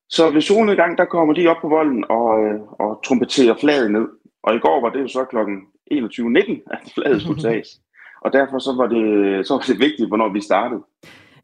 [0.09, 4.09] Så ved solnedgang, der kommer de op på volden og, øh, og trompeterer flaget ned.
[4.43, 5.37] Og i går var det jo så kl.
[5.93, 7.69] 21.19, at flaget skulle tages.
[8.21, 10.83] Og derfor så var, det, så var det vigtigt, hvornår vi startede.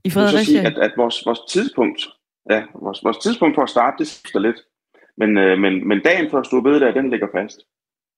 [0.05, 0.45] I Fredericia?
[0.45, 2.01] sige, at, at vores, vores tidspunkt,
[2.51, 4.57] ja, vores, vores tidspunkt for at starte, det skifter lidt.
[5.17, 7.61] Men, øh, men, men dagen før Store Bededag, den ligger fast.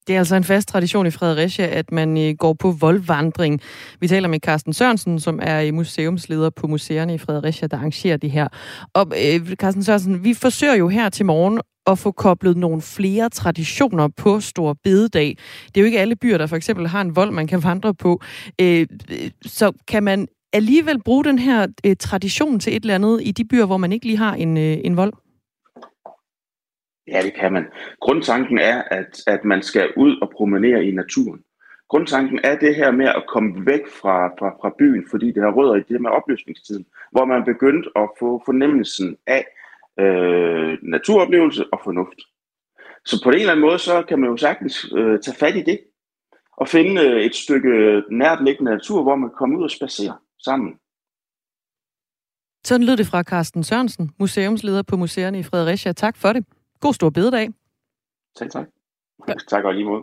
[0.07, 3.61] Det er altså en fast tradition i Fredericia, at man øh, går på voldvandring.
[4.01, 8.17] Vi taler med Carsten Sørensen, som er øh, museumsleder på museerne i Fredericia, der arrangerer
[8.17, 8.49] det her.
[8.95, 13.29] Og øh, Carsten Sørensen, vi forsøger jo her til morgen at få koblet nogle flere
[13.29, 15.37] traditioner på Stor Bededag.
[15.67, 17.95] Det er jo ikke alle byer, der for eksempel har en vold, man kan vandre
[17.95, 18.23] på.
[18.61, 23.21] Øh, øh, så kan man alligevel bruge den her øh, tradition til et eller andet
[23.23, 25.13] i de byer, hvor man ikke lige har en, øh, en vold?
[27.09, 27.67] Ja, det kan man.
[28.01, 31.41] Grundtanken er, at, at man skal ud og promenere i naturen.
[31.89, 35.53] Grundtanken er det her med at komme væk fra, fra, fra byen, fordi det har
[35.53, 39.45] rødder i det med opløsningstiden, hvor man begyndte at få fornemmelsen af
[40.01, 42.21] øh, naturoplevelse og fornuft.
[43.05, 45.63] Så på en eller anden måde, så kan man jo sagtens øh, tage fat i
[45.63, 45.81] det,
[46.57, 50.75] og finde øh, et stykke nærtliggende natur, hvor man kan komme ud og spacere sammen.
[52.65, 55.93] Sådan lød det fra Carsten Sørensen, museumsleder på museerne i Fredericia.
[55.93, 56.45] Tak for det.
[56.85, 57.51] God stor bededag.
[58.39, 58.67] Selv tak.
[59.29, 59.35] Ja.
[59.49, 60.03] Tak og lige måde.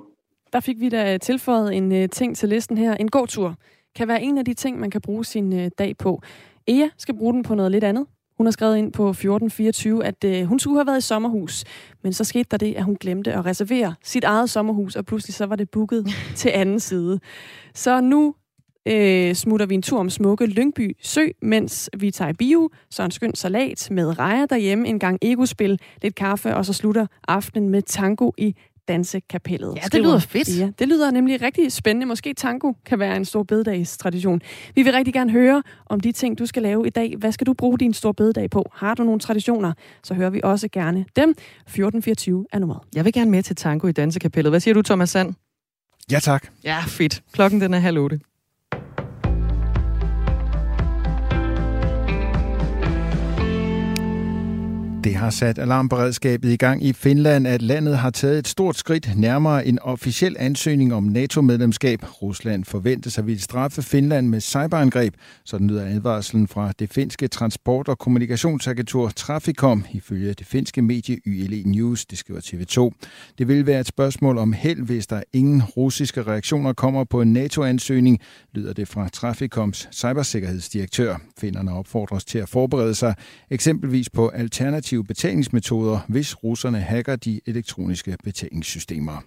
[0.53, 2.95] Der fik vi da tilføjet en uh, ting til listen her.
[2.95, 3.55] En god tur
[3.95, 6.21] kan være en af de ting, man kan bruge sin uh, dag på.
[6.67, 8.05] Ea skal bruge den på noget lidt andet.
[8.37, 11.63] Hun har skrevet ind på 1424, at hun skulle have været i sommerhus,
[12.01, 15.33] men så skete der det, at hun glemte at reservere sit eget sommerhus, og pludselig
[15.33, 17.19] så var det booket til anden side.
[17.73, 18.35] Så nu
[18.87, 23.03] øh, smutter vi en tur om smukke Lyngby Sø, mens vi tager i bio, så
[23.03, 27.69] en skøn salat med rejer derhjemme, en gang egospil, lidt kaffe, og så slutter aftenen
[27.69, 28.55] med tango i
[28.87, 29.75] Dansekapellet.
[29.75, 30.59] Ja, det lyder fedt.
[30.59, 32.05] Ja, det lyder nemlig rigtig spændende.
[32.05, 34.41] Måske tango kan være en stor bededagstradition.
[34.75, 37.15] Vi vil rigtig gerne høre om de ting, du skal lave i dag.
[37.17, 38.71] Hvad skal du bruge din stor bededag på?
[38.73, 41.29] Har du nogle traditioner, så hører vi også gerne dem.
[41.29, 42.81] 1424 er nummeret.
[42.95, 44.51] Jeg vil gerne med til tango i Dansekapellet.
[44.51, 45.33] Hvad siger du, Thomas Sand?
[46.11, 46.47] Ja, tak.
[46.63, 47.23] Ja, fedt.
[47.33, 48.19] Klokken den er halv otte.
[55.01, 55.03] Mm.
[55.03, 59.09] Det har sat alarmberedskabet i gang i Finland, at landet har taget et stort skridt
[59.17, 62.05] nærmere en officiel ansøgning om NATO-medlemskab.
[62.21, 65.13] Rusland forventes at ville straffe Finland med cyberangreb.
[65.43, 71.17] så den lyder advarslen fra det finske transport- og kommunikationsagentur Traficom, ifølge det finske medie
[71.27, 72.91] YLE News, det skriver TV2.
[73.37, 77.33] Det vil være et spørgsmål om held, hvis der ingen russiske reaktioner kommer på en
[77.33, 78.19] NATO-ansøgning,
[78.53, 81.15] lyder det fra Traficoms cybersikkerhedsdirektør.
[81.39, 83.15] Finderne opfordres til at forberede sig
[83.49, 84.31] eksempelvis på
[84.91, 89.23] alternative betalingsmetoder, hvis russerne hacker de elektroniske betalingssystemer.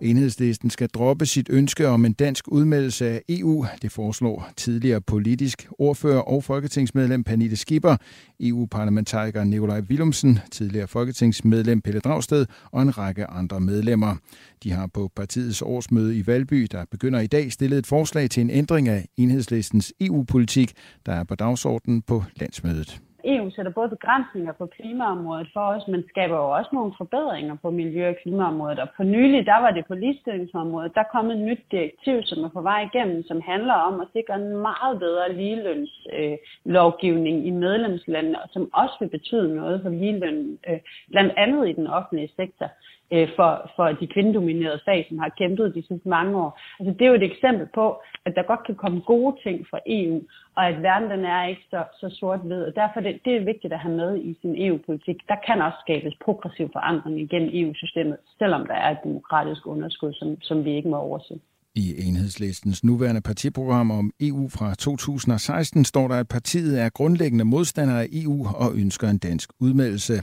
[0.00, 3.66] Enhedslisten skal droppe sit ønske om en dansk udmeldelse af EU.
[3.82, 7.96] Det foreslår tidligere politisk ordfører og folketingsmedlem Pernille Skipper,
[8.40, 14.16] EU-parlamentariker Nikolaj Willumsen, tidligere folketingsmedlem Pelle Dragsted og en række andre medlemmer.
[14.62, 18.40] De har på partiets årsmøde i Valby, der begynder i dag, stillet et forslag til
[18.40, 20.72] en ændring af enhedslistens EU-politik,
[21.06, 23.00] der er på dagsordenen på landsmødet.
[23.24, 27.70] EU sætter både begrænsninger på klimaområdet for os, men skaber jo også nogle forbedringer på
[27.70, 28.78] miljø- og klimaområdet.
[28.78, 32.48] Og på nylig, der var det på ligestillingsområdet, der kom et nyt direktiv, som er
[32.48, 38.42] på vej igennem, som handler om at sikre en meget bedre ligelønslovgivning øh, i medlemslandene,
[38.42, 40.78] og som også vil betyde noget for ligeløn, øh,
[41.10, 42.70] blandt andet i den offentlige sektor
[43.12, 46.60] øh, for, for de kvindedominerede fag, som har kæmpet de sidste mange år.
[46.80, 49.78] Altså, det er jo et eksempel på, at der godt kan komme gode ting fra
[49.86, 50.22] EU,
[50.56, 52.62] og at verden den er ikke så, så sort-hvid.
[52.62, 55.16] Og derfor det, det er vigtigt at have med i sin EU-politik.
[55.28, 60.40] Der kan også skabes progressiv forandring igennem EU-systemet, selvom der er et demokratisk underskud, som,
[60.40, 61.40] som vi ikke må overse.
[61.74, 67.94] I enhedslistens nuværende partiprogram om EU fra 2016 står der, at partiet er grundlæggende modstander
[67.94, 70.14] af EU og ønsker en dansk udmeldelse.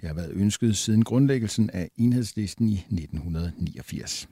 [0.00, 4.28] Det har været ønsket siden grundlæggelsen af enhedslisten i 1989.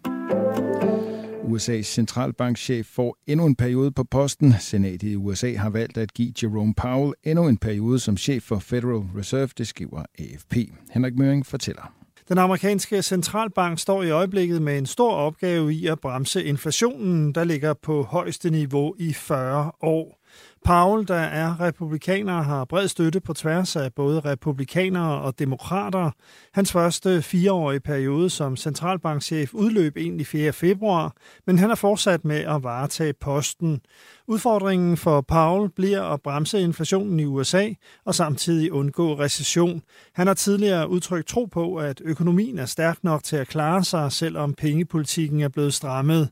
[1.43, 4.55] USA's centralbankchef får endnu en periode på posten.
[4.61, 8.59] Senatet i USA har valgt at give Jerome Powell endnu en periode som chef for
[8.59, 10.57] Federal Reserve, det skriver AFP.
[10.91, 12.02] Henrik Møring fortæller.
[12.29, 17.45] Den amerikanske centralbank står i øjeblikket med en stor opgave i at bremse inflationen, der
[17.45, 20.22] ligger på højeste niveau i 40 år.
[20.65, 26.11] Powell, der er republikaner, har bred støtte på tværs af både republikanere og demokrater.
[26.55, 30.53] Hans første fireårige periode som centralbankchef udløb egentlig 4.
[30.53, 31.15] februar,
[31.47, 33.81] men han er fortsat med at varetage posten.
[34.27, 37.69] Udfordringen for Powell bliver at bremse inflationen i USA
[38.05, 39.83] og samtidig undgå recession.
[40.15, 44.13] Han har tidligere udtrykt tro på, at økonomien er stærk nok til at klare sig,
[44.13, 46.29] selvom pengepolitikken er blevet strammet.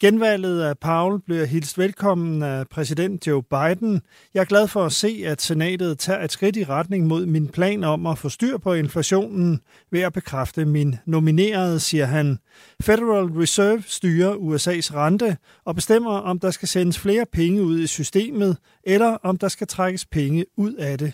[0.00, 4.00] Genvalget af Powell bliver hilst velkommen af præsident Joe Biden.
[4.34, 7.48] Jeg er glad for at se, at senatet tager et skridt i retning mod min
[7.48, 12.38] plan om at få styr på inflationen ved at bekræfte min nominerede, siger han.
[12.82, 17.86] Federal Reserve styrer USA's rente og bestemmer, om der skal sendes flere penge ud i
[17.86, 21.12] systemet, eller om der skal trækkes penge ud af det.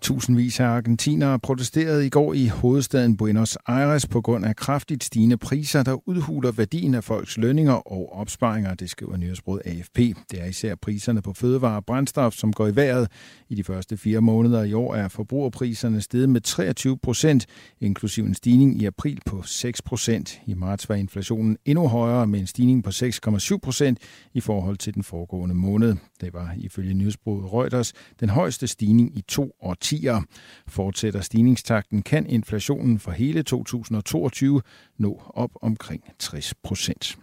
[0.00, 5.36] Tusindvis af argentinere protesterede i går i hovedstaden Buenos Aires på grund af kraftigt stigende
[5.36, 9.98] priser, der udhuler værdien af folks lønninger og opsparinger, det skriver nyhedsbrud AFP.
[10.30, 13.08] Det er især priserne på fødevarer og brændstof, som går i vejret.
[13.48, 17.46] I de første fire måneder i år er forbrugerpriserne steget med 23 procent,
[17.80, 20.40] inklusiv en stigning i april på 6 procent.
[20.46, 23.98] I marts var inflationen endnu højere med en stigning på 6,7 procent
[24.34, 25.94] i forhold til den foregående måned.
[26.20, 30.22] Det var ifølge nyhedsbruget Reuters den højeste stigning i to år årtier.
[30.66, 34.62] Fortsætter stigningstakten, kan inflationen for hele 2022
[34.98, 37.18] nå op omkring 60 procent.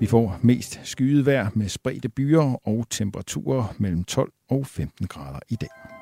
[0.00, 5.38] Vi får mest skyet vejr med spredte byer og temperaturer mellem 12 og 15 grader
[5.48, 5.93] i dag.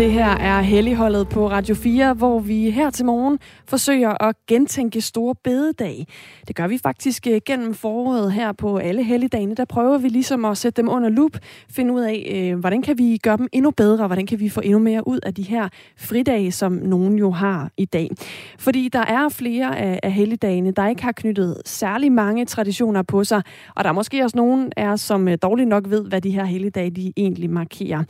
[0.00, 5.00] Det her er Helligholdet på Radio 4, hvor vi her til morgen forsøger at gentænke
[5.00, 6.06] store bededag.
[6.48, 9.54] Det gør vi faktisk øh, gennem foråret her på alle helligdagene.
[9.54, 11.38] Der prøver vi ligesom at sætte dem under lup,
[11.70, 14.60] finde ud af, øh, hvordan kan vi gøre dem endnu bedre, hvordan kan vi få
[14.64, 18.10] endnu mere ud af de her fridage, som nogen jo har i dag.
[18.58, 23.42] Fordi der er flere af, helligdagene, der ikke har knyttet særlig mange traditioner på sig,
[23.76, 26.30] og der er måske også nogen af os, som øh, dårligt nok ved, hvad de
[26.30, 28.04] her helligdage de egentlig markerer.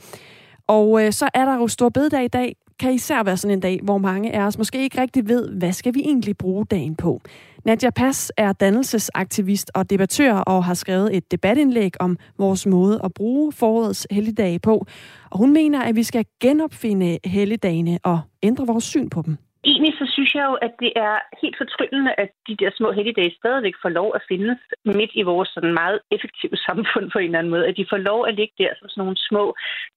[0.71, 2.55] Og øh, så er der jo stor bededag i dag.
[2.79, 5.73] kan især være sådan en dag, hvor mange af os måske ikke rigtig ved, hvad
[5.73, 7.21] skal vi egentlig bruge dagen på.
[7.65, 13.13] Nadia Pass er dannelsesaktivist og debattør og har skrevet et debatindlæg om vores måde at
[13.13, 14.85] bruge forårets helligdage på.
[15.29, 19.37] Og hun mener, at vi skal genopfinde helligdagene og ændre vores syn på dem.
[19.63, 23.37] Egentlig så synes jeg jo, at det er helt fortryllende, at de der små helligdage
[23.39, 27.39] stadigvæk får lov at findes midt i vores sådan meget effektive samfund på en eller
[27.39, 27.67] anden måde.
[27.67, 29.43] At de får lov at ligge der som sådan nogle små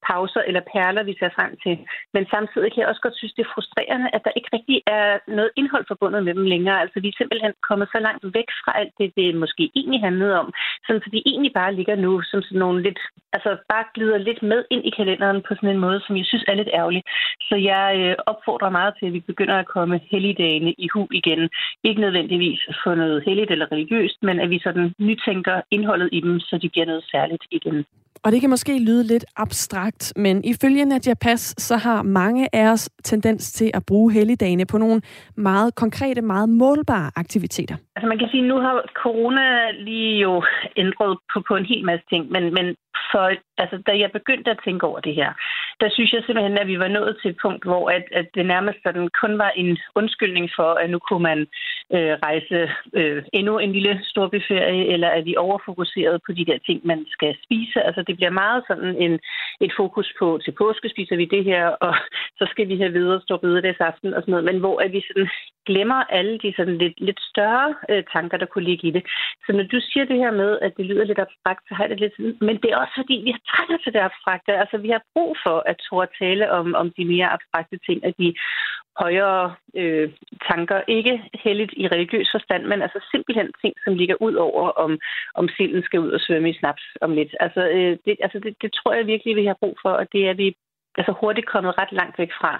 [0.08, 1.74] pauser eller perler, vi ser frem til.
[2.14, 5.08] Men samtidig kan jeg også godt synes, det er frustrerende, at der ikke rigtig er
[5.36, 6.80] noget indhold forbundet med dem længere.
[6.84, 10.34] Altså vi er simpelthen kommet så langt væk fra alt det, det måske egentlig handlede
[10.42, 10.48] om.
[10.86, 13.00] Sådan, så de egentlig bare ligger nu som sådan nogle lidt,
[13.36, 16.44] altså bare glider lidt med ind i kalenderen på sådan en måde, som jeg synes
[16.48, 17.02] er lidt ærgerlig.
[17.48, 21.08] Så jeg øh, opfordrer meget til, at vi begynder begynder at komme helligdagene i hu
[21.10, 21.50] igen.
[21.84, 26.40] Ikke nødvendigvis for noget helligt eller religiøst, men at vi sådan nytænker indholdet i dem,
[26.40, 27.84] så de bliver noget særligt igen.
[28.24, 32.66] Og det kan måske lyde lidt abstrakt, men ifølge Nadia Pass, så har mange af
[32.72, 35.02] os tendens til at bruge helligdagene på nogle
[35.36, 37.76] meget konkrete, meget målbare aktiviteter.
[37.96, 40.42] Altså man kan sige, at nu har corona lige jo
[40.76, 42.66] ændret på, på en hel masse ting, men, men
[43.12, 43.24] for,
[43.62, 45.30] altså, da jeg begyndte at tænke over det her,
[45.80, 48.46] der synes jeg simpelthen, at vi var nået til et punkt, hvor at, at det
[48.46, 51.46] nærmest sådan kun var en undskyldning for, at nu kunne man
[51.92, 52.58] øh, rejse
[52.92, 57.36] øh, endnu en lille storbyferie, eller er vi overfokuseret på de der ting, man skal
[57.44, 57.82] spise.
[57.82, 59.20] Altså det bliver meget sådan en,
[59.60, 61.94] et fokus på, til påske spiser vi det her, og
[62.38, 63.34] så skal vi have videre stå
[63.80, 65.28] aften og sådan noget, men hvor at vi sådan
[65.66, 69.04] glemmer alle de sådan lidt, lidt større øh, tanker, der kunne ligge i det.
[69.46, 71.90] Så når du siger det her med, at det lyder lidt abstrakt, så har jeg
[71.90, 74.52] det lidt sådan, men det er også fordi, vi har trænger til det abstrakte.
[74.62, 78.14] Altså, vi har brug for at tro tale om, om de mere abstrakte ting, at
[78.18, 78.34] de
[78.96, 80.10] højere øh,
[80.48, 80.80] tanker.
[80.88, 84.98] Ikke heldigt i religiøs forstand, men altså simpelthen ting, som ligger ud over, om,
[85.34, 87.34] om silden skal ud og svømme i snaps om lidt.
[87.40, 90.28] Altså, øh, det, altså det, det tror jeg virkelig, vi har brug for, og det
[90.28, 90.56] er vi
[90.98, 92.52] altså hurtigt kommet ret langt væk fra.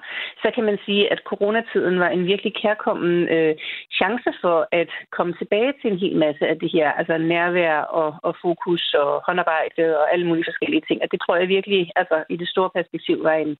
[0.42, 3.54] Så kan man sige, at coronatiden var en virkelig kærkommen øh,
[3.98, 8.14] chance for at komme tilbage til en hel masse af det her, altså nærvær og,
[8.22, 11.02] og fokus og håndarbejde og alle mulige forskellige ting.
[11.02, 13.56] Og det tror jeg virkelig, altså i det store perspektiv, var en,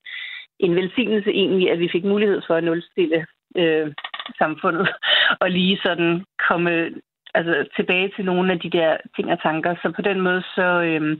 [0.59, 3.93] en velsignelse egentlig, at vi fik mulighed for at nulstille øh,
[4.39, 4.89] samfundet
[5.43, 6.91] og lige sådan komme
[7.35, 9.75] altså, tilbage til nogle af de der ting og tanker.
[9.83, 11.19] Så på den måde, så, øh,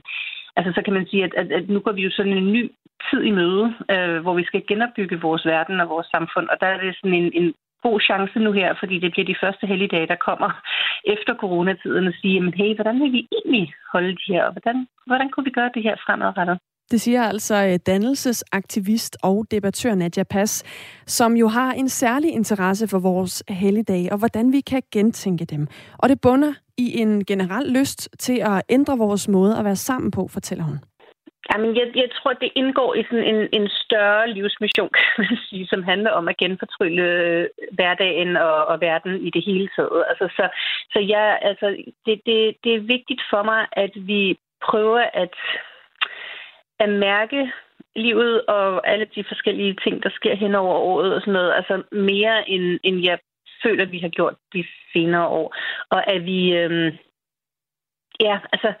[0.55, 2.71] altså, så kan man sige, at, at, at nu går vi jo sådan en ny
[3.09, 6.47] tid i møde, øh, hvor vi skal genopbygge vores verden og vores samfund.
[6.49, 7.53] Og der er det sådan en, en
[7.87, 10.49] god chance nu her, fordi det bliver de første helligdage, der kommer
[11.13, 14.87] efter coronatiden og sige, men hey, hvordan vil vi egentlig holde de her, og hvordan,
[15.05, 16.57] hvordan kunne vi gøre det her fremadrettet?
[16.91, 20.63] Det siger altså øh, dannelsesaktivist og debattør Nadia Pass,
[21.07, 25.67] som jo har en særlig interesse for vores helligdage og hvordan vi kan gentænke dem.
[25.97, 30.11] Og det bunder i en generel lyst til at ændre vores måde at være sammen
[30.11, 30.79] på, fortæller hun.
[31.53, 35.67] Jamen, jeg, jeg tror, det indgår i sådan en, en større livsmission, kan man sige,
[35.67, 40.03] som handler om at genfortrylle øh, hverdagen og, og verden i det hele taget.
[40.09, 40.45] Altså, så
[40.93, 41.67] så jeg, altså,
[42.05, 44.37] det, det, det er vigtigt for mig, at vi
[44.69, 45.35] prøver at,
[46.79, 47.51] at mærke
[47.95, 51.83] livet og alle de forskellige ting, der sker hen over året og sådan noget, altså
[51.91, 53.19] mere end, end jeg
[53.63, 55.55] føler, vi har gjort de senere år.
[55.89, 56.97] Og at vi, øhm,
[58.19, 58.73] ja, altså,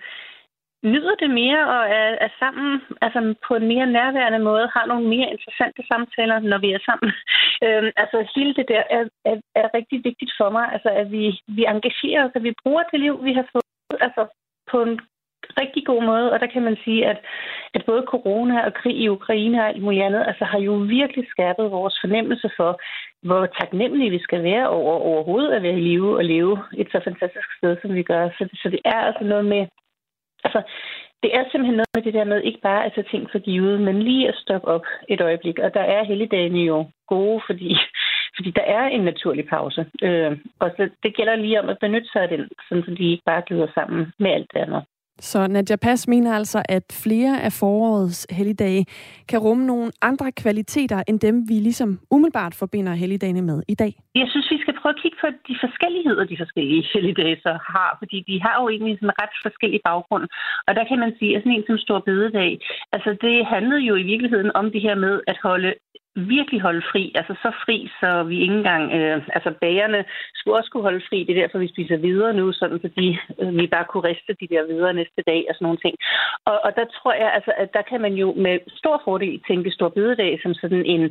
[0.83, 5.07] nyder det mere og er, er sammen altså på en mere nærværende måde, har nogle
[5.13, 7.11] mere interessante samtaler, når vi er sammen.
[7.65, 11.23] Øhm, altså hele det der er, er, er rigtig vigtigt for mig, altså at vi,
[11.47, 14.23] vi engagerer os, at vi bruger det liv, vi har fået, altså
[14.71, 14.99] på en
[15.61, 17.19] rigtig god måde, og der kan man sige, at,
[17.73, 21.25] at både corona og krig i Ukraine og alt muligt andet, altså har jo virkelig
[21.29, 22.79] skærpet vores fornemmelse for,
[23.21, 26.99] hvor taknemmelige vi skal være over overhovedet at være i live og leve et så
[27.03, 28.29] fantastisk sted, som vi gør.
[28.37, 29.67] Så, så det er altså noget med
[30.45, 30.61] Altså,
[31.23, 33.81] det er simpelthen noget med det der med ikke bare at tage ting for givet,
[33.81, 35.59] men lige at stoppe op et øjeblik.
[35.59, 36.77] Og der er helligdagene jo
[37.07, 37.69] gode, fordi,
[38.35, 39.85] fordi der er en naturlig pause.
[40.01, 43.23] Øh, og så det gælder lige om at benytte sig af den, så de ikke
[43.25, 44.83] bare glider sammen med alt det andet.
[45.19, 48.85] Så Nadia Pass mener altså, at flere af forårets helligdage
[49.29, 53.93] kan rumme nogle andre kvaliteter, end dem vi ligesom umiddelbart forbinder helligdagene med i dag.
[54.15, 57.89] Jeg synes, vi skal prøve at kigge på de forskelligheder, de forskellige helligdage så har,
[58.01, 60.25] fordi de har jo egentlig en ret forskellig baggrund.
[60.67, 62.51] Og der kan man sige, at sådan en som Stor Bededag,
[62.95, 65.73] altså det handlede jo i virkeligheden om det her med at holde
[66.15, 70.69] virkelig holde fri, altså så fri, så vi ikke engang, øh, altså bagerne skulle også
[70.71, 73.07] kunne holde fri, det er derfor, vi spiser videre nu, sådan fordi
[73.41, 75.95] øh, vi bare kunne riste de der videre næste dag og sådan nogle ting.
[76.49, 79.71] Og, og der tror jeg, altså, at der kan man jo med stor fordel tænke
[79.71, 81.03] stor bededag som sådan en,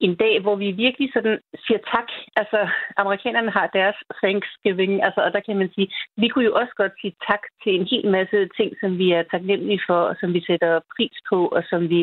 [0.00, 2.08] en dag, hvor vi virkelig sådan siger tak.
[2.36, 6.74] Altså, amerikanerne har deres Thanksgiving, altså, og der kan man sige, vi kunne jo også
[6.76, 10.34] godt sige tak til en hel masse ting, som vi er taknemmelige for, og som
[10.34, 12.00] vi sætter pris på, og som vi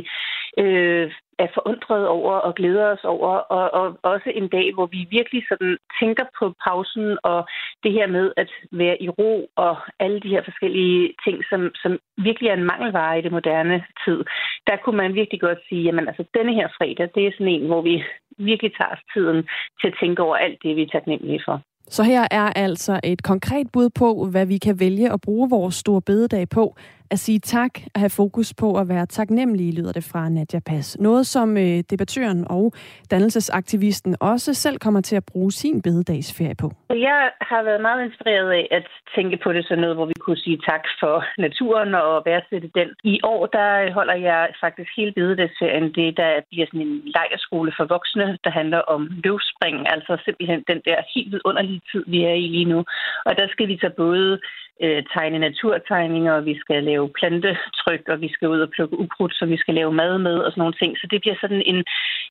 [0.63, 1.11] øh,
[1.43, 5.43] er forundret over og glæder os over, og, og også en dag, hvor vi virkelig
[5.49, 7.39] sådan tænker på pausen og
[7.83, 11.91] det her med at være i ro og alle de her forskellige ting, som, som
[12.17, 14.19] virkelig er en mangelvare i det moderne tid.
[14.67, 17.67] Der kunne man virkelig godt sige, jamen altså denne her fredag, det er sådan en,
[17.67, 18.03] hvor vi
[18.37, 19.39] virkelig tager os tiden
[19.79, 21.61] til at tænke over alt det, vi er taknemmelige for.
[21.89, 25.75] Så her er altså et konkret bud på, hvad vi kan vælge at bruge vores
[25.75, 26.75] store bededag på
[27.11, 30.97] at sige tak, at have fokus på at være taknemmelig, lyder det fra Nadja Pass.
[30.99, 32.73] Noget, som øh, debattøren og
[33.11, 36.71] dannelsesaktivisten også selv kommer til at bruge sin bededagsferie på.
[36.89, 40.37] Jeg har været meget inspireret af at tænke på det sådan noget, hvor vi kunne
[40.37, 42.89] sige tak for naturen og værdsætte den.
[43.03, 45.85] I år, der holder jeg faktisk hele bededagsferien.
[45.97, 49.77] Det der bliver sådan en lejerskole for voksne, der handler om løvspring.
[49.93, 52.79] Altså simpelthen den der helt vidunderlige tid, vi er i lige nu.
[53.25, 54.39] Og der skal vi så både
[54.83, 59.33] øh, tegne naturtegninger, og vi skal lave plantetryk, og vi skal ud og plukke ukrudt,
[59.35, 60.97] så vi skal lave mad med og sådan nogle ting.
[60.97, 61.83] Så det bliver sådan en,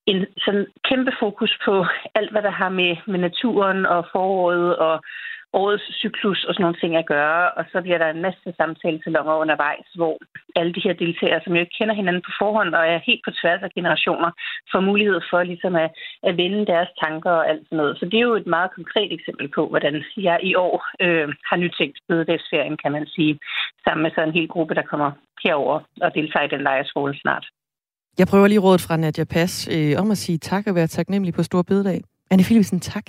[0.07, 5.03] en sådan kæmpe fokus på alt, hvad der har med, med naturen og foråret og
[5.53, 7.53] årets cyklus og sådan nogle ting at gøre.
[7.59, 10.15] Og så bliver der en masse samtalesalonger undervejs, hvor
[10.59, 13.31] alle de her deltagere, som jo ikke kender hinanden på forhånd og er helt på
[13.41, 14.31] tværs af generationer,
[14.73, 15.91] får mulighed for ligesom at,
[16.29, 17.99] at vende deres tanker og alt sådan noget.
[17.99, 21.57] Så det er jo et meget konkret eksempel på, hvordan jeg i år øh, har
[21.57, 23.39] nytænkt bededagsferien, kan man sige,
[23.85, 25.11] sammen med så en hel gruppe, der kommer
[25.45, 27.47] herover og deltager i den lejerskole snart.
[28.19, 31.35] Jeg prøver lige rådet fra Nadia Pass øh, om at sige tak og være taknemmelig
[31.35, 32.01] på Stor Bededag.
[32.31, 33.07] Anne Philipsen, tak.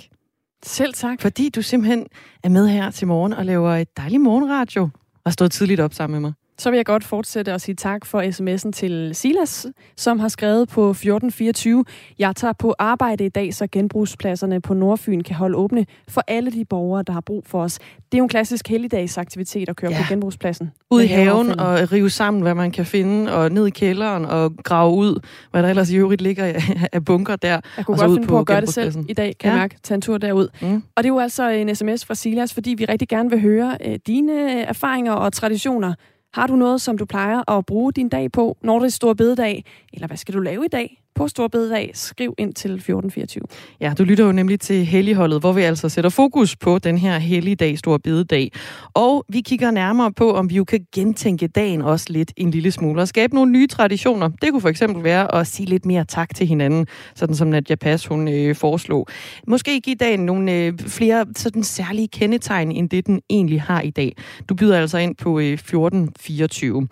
[0.62, 1.20] Selv tak.
[1.20, 2.06] Fordi du simpelthen
[2.44, 4.88] er med her til morgen og laver et dejligt morgenradio
[5.24, 6.32] og stået tidligt op sammen med mig.
[6.60, 10.68] Så vil jeg godt fortsætte og sige tak for sms'en til Silas, som har skrevet
[10.68, 11.84] på 1424.
[12.18, 16.50] Jeg tager på arbejde i dag, så genbrugspladserne på Nordfyn kan holde åbne for alle
[16.50, 17.78] de borgere, der har brug for os.
[17.78, 19.98] Det er jo en klassisk helligdagsaktivitet at køre ja.
[19.98, 20.70] på genbrugspladsen.
[20.90, 24.56] Ud i haven og rive sammen, hvad man kan finde, og ned i kælderen og
[24.64, 26.60] grave ud, hvad der ellers i øvrigt ligger
[26.92, 27.60] af bunker der.
[27.76, 29.52] Jeg kunne godt finde på, på at gøre det selv i dag, kan ja.
[29.52, 29.76] jeg mærke.
[29.82, 30.48] Tage en tur derud.
[30.62, 30.82] Mm.
[30.96, 33.76] Og det er jo altså en sms fra Silas, fordi vi rigtig gerne vil høre
[33.86, 35.94] uh, dine erfaringer og traditioner
[36.34, 39.14] har du noget, som du plejer at bruge din dag på, når det er stor
[39.14, 39.64] bededag?
[39.92, 41.02] Eller hvad skal du lave i dag?
[41.14, 41.90] På Storbededag.
[41.94, 43.42] Skriv ind til 1424.
[43.80, 47.18] Ja, du lytter jo nemlig til Helligholdet, hvor vi altså sætter fokus på den her
[47.18, 48.52] helligdag, Storbededag.
[48.94, 52.70] Og vi kigger nærmere på, om vi jo kan gentænke dagen også lidt en lille
[52.70, 54.30] smule og skabe nogle nye traditioner.
[54.42, 57.76] Det kunne for eksempel være at sige lidt mere tak til hinanden, sådan som Nadia
[57.76, 59.06] Pass hun øh, foreslog.
[59.46, 63.90] Måske give dagen nogle øh, flere sådan særlige kendetegn, end det den egentlig har i
[63.90, 64.16] dag.
[64.48, 66.88] Du byder altså ind på øh, 1424.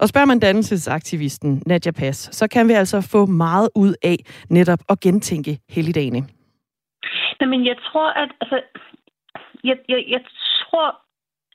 [0.00, 4.16] Og spørger man dannelsesaktivisten Nadja Pass, så kan vi altså få meget ud af
[4.50, 6.22] netop at gentænke helligdagene.
[7.40, 8.60] Men jeg tror, at altså,
[9.64, 10.20] jeg, jeg, jeg
[10.60, 11.05] tror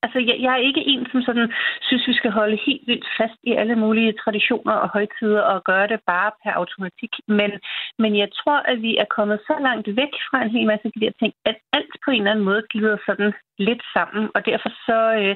[0.04, 3.40] Altså, jeg, jeg er ikke en, som sådan synes, vi skal holde helt vildt fast
[3.44, 7.14] i alle mulige traditioner og højtider og gøre det bare per automatik.
[7.28, 7.52] Men,
[8.00, 10.92] men jeg tror, at vi er kommet så langt væk fra en hel masse af
[10.96, 14.24] de der ting, at alt på en eller anden måde glider sådan lidt sammen.
[14.36, 15.36] Og derfor så, øh,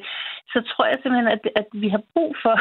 [0.54, 2.56] så tror jeg simpelthen, at, at vi har brug for,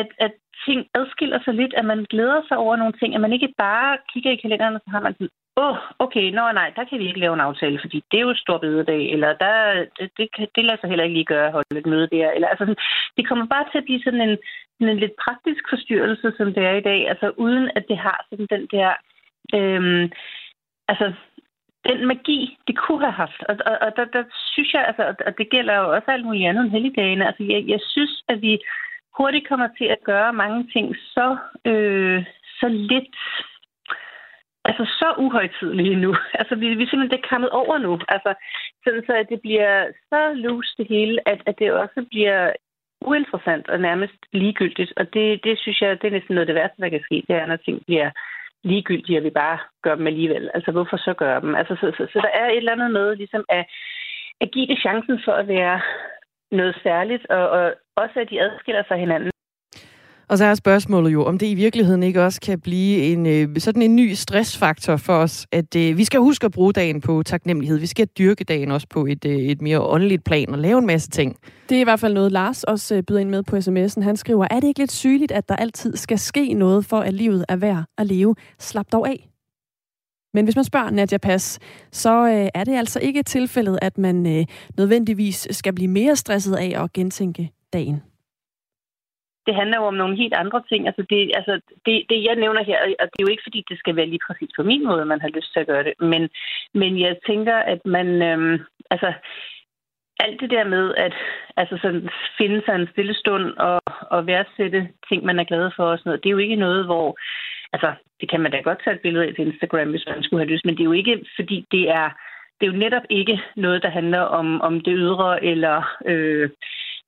[0.00, 0.34] at, at
[0.66, 3.98] ting adskiller sig lidt, at man glæder sig over nogle ting, at man ikke bare
[4.12, 6.98] kigger i kalenderen, og så har man sådan, åh, oh, okay, nå nej, der kan
[6.98, 9.54] vi ikke lave en aftale, fordi det er jo stor bededag, eller der,
[9.98, 12.30] det, det, kan, det lader sig heller ikke lige gøre at holde et møde der.
[12.30, 12.82] Eller, altså, sådan,
[13.16, 14.36] det kommer bare til at blive sådan en,
[14.74, 18.26] sådan en lidt praktisk forstyrrelse, som det er i dag, altså uden at det har
[18.30, 18.90] sådan den der,
[19.54, 20.10] øhm,
[20.88, 21.12] altså
[21.88, 23.40] den magi, det kunne have haft.
[23.48, 26.48] Og, og, og der, der synes jeg, altså, og det gælder jo også alt muligt
[26.48, 28.58] andet end helligdagene, altså jeg, jeg synes, at vi
[29.18, 32.24] hurtigt kommer til at gøre mange ting så, øh,
[32.60, 33.16] så lidt
[34.64, 36.14] altså så uhøjtidlige nu.
[36.40, 37.92] Altså, vi, vi er simpelthen det kommet over nu.
[38.08, 38.34] Altså,
[38.84, 42.52] sådan så at det bliver så loose det hele, at, at det også bliver
[43.00, 44.92] uinteressant og nærmest ligegyldigt.
[44.96, 47.24] Og det, det synes jeg, det er næsten noget af det værste, der kan ske.
[47.28, 48.10] Det er, når ting bliver
[48.64, 50.50] ligegyldige, og vi bare gør dem alligevel.
[50.54, 51.54] Altså, hvorfor så gøre dem?
[51.54, 53.64] Altså, så, så, så der er et eller andet med ligesom at,
[54.40, 55.80] at give det chancen for at være
[56.52, 57.64] noget særligt, og, og
[57.96, 59.32] også at de adskiller sig hinanden.
[60.28, 63.48] Og så er spørgsmålet jo, om det i virkeligheden ikke også kan blive en øh,
[63.58, 67.22] sådan en ny stressfaktor for os, at øh, vi skal huske at bruge dagen på
[67.22, 67.78] taknemmelighed.
[67.78, 70.86] Vi skal dyrke dagen også på et, øh, et mere åndeligt plan og lave en
[70.86, 71.36] masse ting.
[71.68, 74.02] Det er i hvert fald noget, Lars også byder ind med på sms'en.
[74.02, 77.14] Han skriver, er det ikke lidt sygeligt, at der altid skal ske noget for, at
[77.14, 78.34] livet er værd at leve?
[78.58, 79.31] Slap dog af.
[80.34, 81.60] Men hvis man spørger Nadia Pass,
[81.92, 84.44] så øh, er det altså ikke tilfældet, at man øh,
[84.78, 88.02] nødvendigvis skal blive mere stresset af at gentænke dagen
[89.46, 90.86] det handler jo om nogle helt andre ting.
[90.86, 93.78] Altså det, altså det, det jeg nævner her, og det er jo ikke fordi, det
[93.78, 96.22] skal være lige præcis på min måde, man har lyst til at gøre det, men,
[96.74, 98.60] men jeg tænker, at man, øh,
[98.90, 99.12] altså
[100.20, 101.14] alt det der med at
[101.56, 102.08] altså sådan,
[102.38, 103.80] finde sig en stille stund og,
[104.10, 106.84] og værdsætte ting, man er glad for og sådan noget, det er jo ikke noget,
[106.84, 107.16] hvor
[107.72, 110.42] altså, det kan man da godt tage et billede af til Instagram, hvis man skulle
[110.42, 112.08] have lyst, men det er jo ikke, fordi det er,
[112.60, 116.50] det er jo netop ikke noget, der handler om, om det ydre, eller, øh,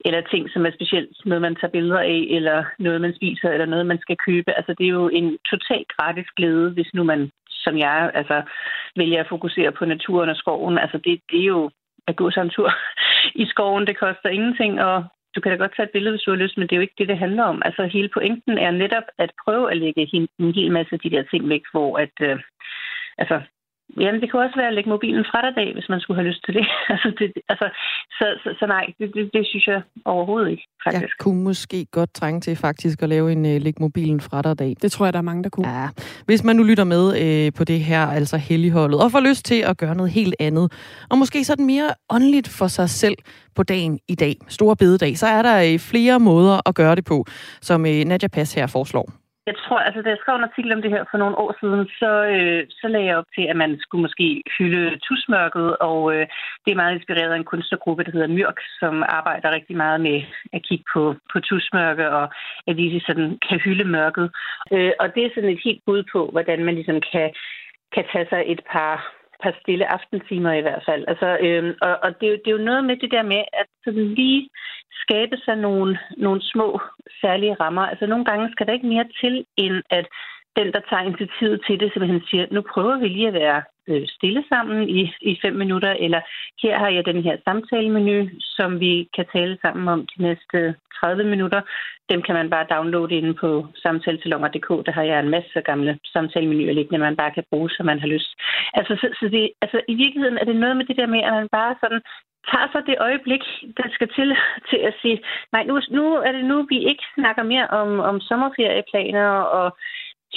[0.05, 3.67] eller ting, som er specielt noget, man tager billeder af, eller noget, man spiser, eller
[3.67, 4.57] noget, man skal købe.
[4.57, 8.43] Altså, det er jo en total gratis glæde, hvis nu man, som jeg, altså,
[8.97, 10.79] vælger at fokusere på naturen og skoven.
[10.79, 11.71] Altså, det, det er jo
[12.07, 12.71] at gå sig en tur
[13.43, 13.87] i skoven.
[13.87, 15.05] Det koster ingenting, og
[15.35, 16.87] du kan da godt tage et billede, hvis du har lyst, men det er jo
[16.87, 17.62] ikke det, det handler om.
[17.64, 20.09] Altså hele pointen er netop at prøve at lægge
[20.39, 22.39] en hel masse af de der ting væk, hvor at, øh,
[23.18, 23.41] altså,
[24.01, 26.28] Jamen, det kan også være at lægge mobilen fra dig dag, hvis man skulle have
[26.28, 26.66] lyst til det.
[26.92, 27.66] altså, det altså,
[28.18, 31.03] så, så, så nej, det, det, det synes jeg overhovedet ikke, faktisk.
[31.03, 34.59] Jeg kunne måske godt trænge til faktisk at lave en uh, læg mobilen fra dig
[34.59, 34.76] dag.
[34.82, 35.68] Det tror jeg, der er mange, der kunne.
[35.68, 35.88] Ja.
[36.26, 39.61] Hvis man nu lytter med uh, på det her, altså helligholdet, og får lyst til
[39.70, 40.72] at gøre noget helt andet,
[41.11, 43.16] og måske sådan mere åndeligt for sig selv
[43.55, 47.05] på dagen i dag, store bededag, så er der uh, flere måder at gøre det
[47.05, 47.24] på,
[47.61, 49.24] som uh, Nadja Pass her foreslår.
[49.47, 51.88] Jeg tror, altså da jeg skrev en artikel om det her for nogle år siden,
[52.01, 56.26] så, øh, så lagde jeg op til, at man skulle måske hylde tusmørket, og øh,
[56.64, 60.22] det er meget inspireret af en kunstnergruppe, der hedder Myrk, som arbejder rigtig meget med
[60.53, 62.26] at kigge på, på tusmørke, og
[62.66, 64.26] at vi sådan kan hylde mørket.
[64.72, 67.28] Øh, og det er sådan et helt bud på, hvordan man ligesom kan,
[67.95, 71.03] kan tage sig et par par stille aftentimer i hvert fald.
[71.12, 74.07] Altså, øh, og og det, det er jo noget med det der med, at sådan
[74.18, 74.49] lige
[75.03, 76.68] skabe sig nogle, nogle små
[77.20, 77.84] særlige rammer.
[77.90, 80.07] Altså nogle gange skal der ikke mere til, end at
[80.57, 84.03] den, der tager initiativet til det, simpelthen siger, nu prøver vi lige at være øh,
[84.16, 86.20] stille sammen i, i fem minutter, eller
[86.62, 91.24] her har jeg den her samtalemenu, som vi kan tale sammen om de næste 30
[91.24, 91.61] minutter.
[92.11, 94.68] Dem kan man bare downloade inde på samtalesalonger.dk.
[94.87, 98.07] Der har jeg en masse gamle samtalemenuer liggende, man bare kan bruge, som man har
[98.07, 98.30] lyst.
[98.78, 101.32] Altså, så, så det, altså, i virkeligheden er det noget med det der med, at
[101.32, 102.03] man bare sådan
[102.51, 103.45] tager så det øjeblik,
[103.78, 104.28] der skal til,
[104.70, 105.18] til at sige,
[105.53, 109.28] nej, nu, nu er det nu, vi ikke snakker mere om, om sommerferieplaner
[109.59, 109.66] og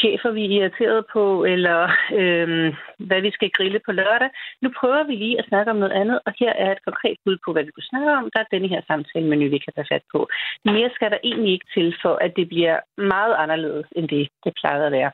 [0.01, 1.79] chefer, vi er irriteret på, eller
[2.19, 2.75] øh,
[3.07, 4.29] hvad vi skal grille på lørdag.
[4.61, 7.37] Nu prøver vi lige at snakke om noget andet, og her er et konkret bud
[7.45, 8.29] på, hvad vi kunne snakke om.
[8.33, 10.19] Der er denne her samtale-menu, vi kan tage fat på.
[10.65, 14.53] Mere skal der egentlig ikke til, for at det bliver meget anderledes, end det, det
[14.61, 15.11] plejede at være.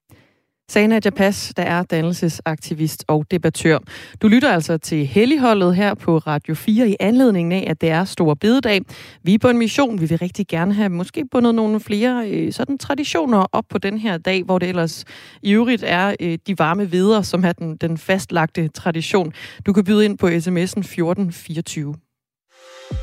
[0.73, 3.79] Sana Japas, der er dannelsesaktivist og debattør.
[4.21, 8.03] Du lytter altså til Helligholdet her på Radio 4 i anledning af, at det er
[8.03, 8.81] Stor Bededag.
[9.23, 10.01] Vi er på en mission.
[10.01, 13.97] Vi vil rigtig gerne have måske bundet nogle flere øh, sådan traditioner op på den
[13.97, 15.05] her dag, hvor det ellers
[15.43, 19.33] i øvrigt er øh, de varme veder, som er den, den fastlagte tradition.
[19.65, 21.95] Du kan byde ind på sms'en 1424.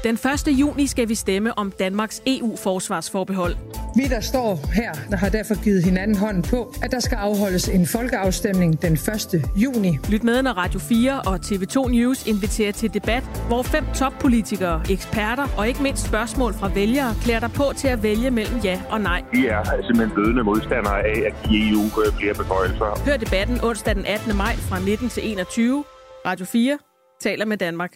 [0.05, 0.49] Den 1.
[0.49, 3.57] juni skal vi stemme om Danmarks EU-forsvarsforbehold.
[3.97, 7.69] Vi, der står her, der har derfor givet hinanden hånden på, at der skal afholdes
[7.69, 9.45] en folkeafstemning den 1.
[9.57, 9.99] juni.
[10.09, 15.47] Lyt med, når Radio 4 og TV2 News inviterer til debat, hvor fem toppolitikere, eksperter
[15.59, 19.01] og ikke mindst spørgsmål fra vælgere klæder dig på til at vælge mellem ja og
[19.01, 19.25] nej.
[19.33, 21.89] Vi er simpelthen blødende modstandere af, at give EU
[22.19, 23.05] flere beføjelser.
[23.05, 24.37] Hør debatten onsdag den 18.
[24.37, 25.85] maj fra 19 til 21.
[26.27, 26.79] Radio 4
[27.21, 27.93] taler med Danmark.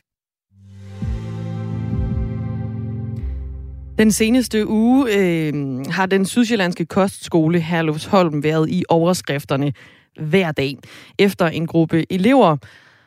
[3.98, 5.54] Den seneste uge øh,
[5.90, 9.72] har den sydsjællandske kostskole Herlufsholm været i overskrifterne
[10.20, 10.76] hver dag,
[11.18, 12.56] efter en gruppe elever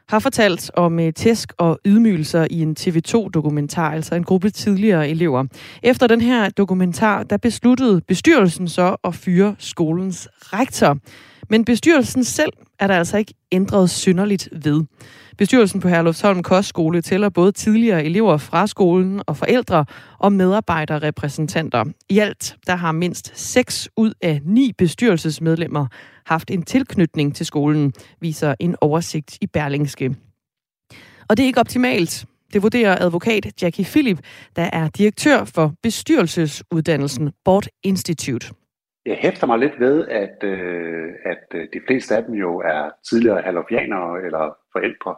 [0.09, 5.45] har fortalt om øh, tæsk og ydmygelser i en TV2-dokumentar, altså en gruppe tidligere elever.
[5.83, 10.97] Efter den her dokumentar, der besluttede bestyrelsen så at fyre skolens rektor.
[11.49, 14.83] Men bestyrelsen selv er der altså ikke ændret synderligt ved.
[15.37, 19.85] Bestyrelsen på Herlufsholm Kostskole tæller både tidligere elever fra skolen og forældre
[20.19, 21.83] og medarbejderrepræsentanter.
[22.09, 25.87] I alt der har mindst 6 ud af 9 bestyrelsesmedlemmer
[26.25, 30.15] haft en tilknytning til skolen, viser en oversigt i Berlingske.
[31.29, 32.25] Og det er ikke optimalt.
[32.53, 34.19] Det vurderer advokat Jackie Philip,
[34.55, 38.53] der er direktør for bestyrelsesuddannelsen Board Institute.
[39.07, 42.91] Jeg hæfter mig lidt ved, at, øh, at øh, de fleste af dem jo er
[43.09, 45.15] tidligere hallofianere eller forældre.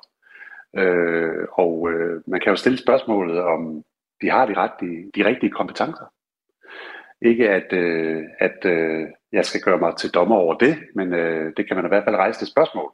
[0.78, 3.84] Øh, og øh, man kan jo stille spørgsmålet, om
[4.22, 4.86] de har de, rette,
[5.16, 6.14] de rigtige kompetencer.
[7.22, 11.54] Ikke at, øh, at øh, jeg skal gøre mig til dommer over det, men øh,
[11.58, 12.92] det kan man i hvert fald rejse det spørgsmål.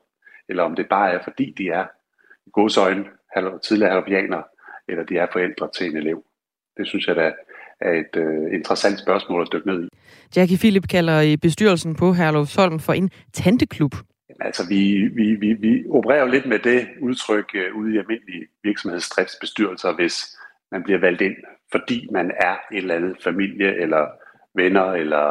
[0.50, 1.86] Eller om det bare er, fordi de er
[2.46, 3.06] i godsøjne
[3.64, 4.43] tidligere hallofianere,
[4.88, 6.24] eller de er forældre til en elev.
[6.78, 7.34] Det synes jeg da
[7.82, 9.88] er et øh, interessant spørgsmål at dykke ned i.
[10.36, 13.95] Jackie Philip kalder bestyrelsen på Herlufsholm for en tanteklub.
[14.39, 18.47] Altså, vi, vi, vi, vi opererer jo lidt med det udtryk uh, ude i almindelige
[18.63, 20.38] virksomhedsdriftsbestyrelser, hvis
[20.71, 21.36] man bliver valgt ind,
[21.71, 24.07] fordi man er et eller andet familie, eller
[24.55, 25.26] venner, eller,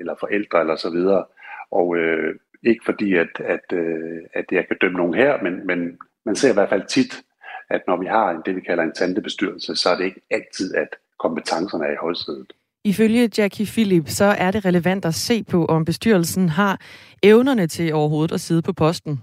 [0.00, 1.24] eller forældre, eller så videre.
[1.70, 5.98] Og uh, ikke fordi, at, at, uh, at jeg kan dømme nogen her, men, men
[6.26, 7.22] man ser i hvert fald tit,
[7.70, 10.74] at når vi har en, det, vi kalder en tantebestyrelse, så er det ikke altid,
[10.74, 12.52] at kompetencerne er i højsædet.
[12.84, 16.80] Ifølge Jackie Philip, så er det relevant at se på, om bestyrelsen har
[17.22, 19.20] evnerne til overhovedet at sidde på posten.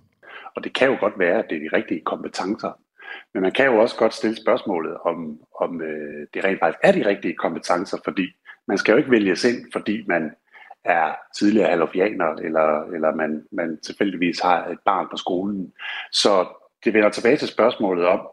[0.56, 2.72] Og det kan jo godt være, at det er de rigtige kompetencer.
[3.34, 6.92] Men man kan jo også godt stille spørgsmålet, om, om øh, det rent faktisk er
[6.92, 8.28] de rigtige kompetencer, fordi
[8.68, 10.32] man skal jo ikke vælges ind, fordi man
[10.86, 15.74] er tidligere halofianer, eller, eller man, man tilfældigvis har et barn på skolen.
[16.12, 16.46] Så
[16.84, 18.28] det vender tilbage til spørgsmålet om,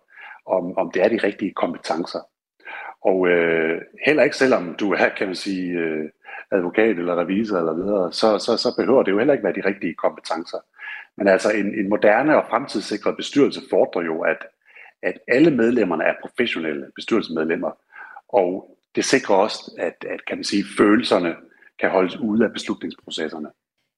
[0.47, 2.21] om, om det er de rigtige kompetencer.
[3.05, 6.11] Og øh, heller ikke selvom du er, kan man sige, øh,
[6.53, 9.69] advokat eller revisor eller videre, så, så, så behøver det jo heller ikke være de
[9.69, 10.59] rigtige kompetencer.
[11.17, 14.39] Men altså en, en moderne og fremtidssikret bestyrelse fordrer jo, at,
[15.03, 17.71] at alle medlemmerne er professionelle bestyrelsesmedlemmer.
[18.29, 21.35] Og det sikrer også, at, at kan man sige, følelserne
[21.81, 23.49] kan holdes ude af beslutningsprocesserne.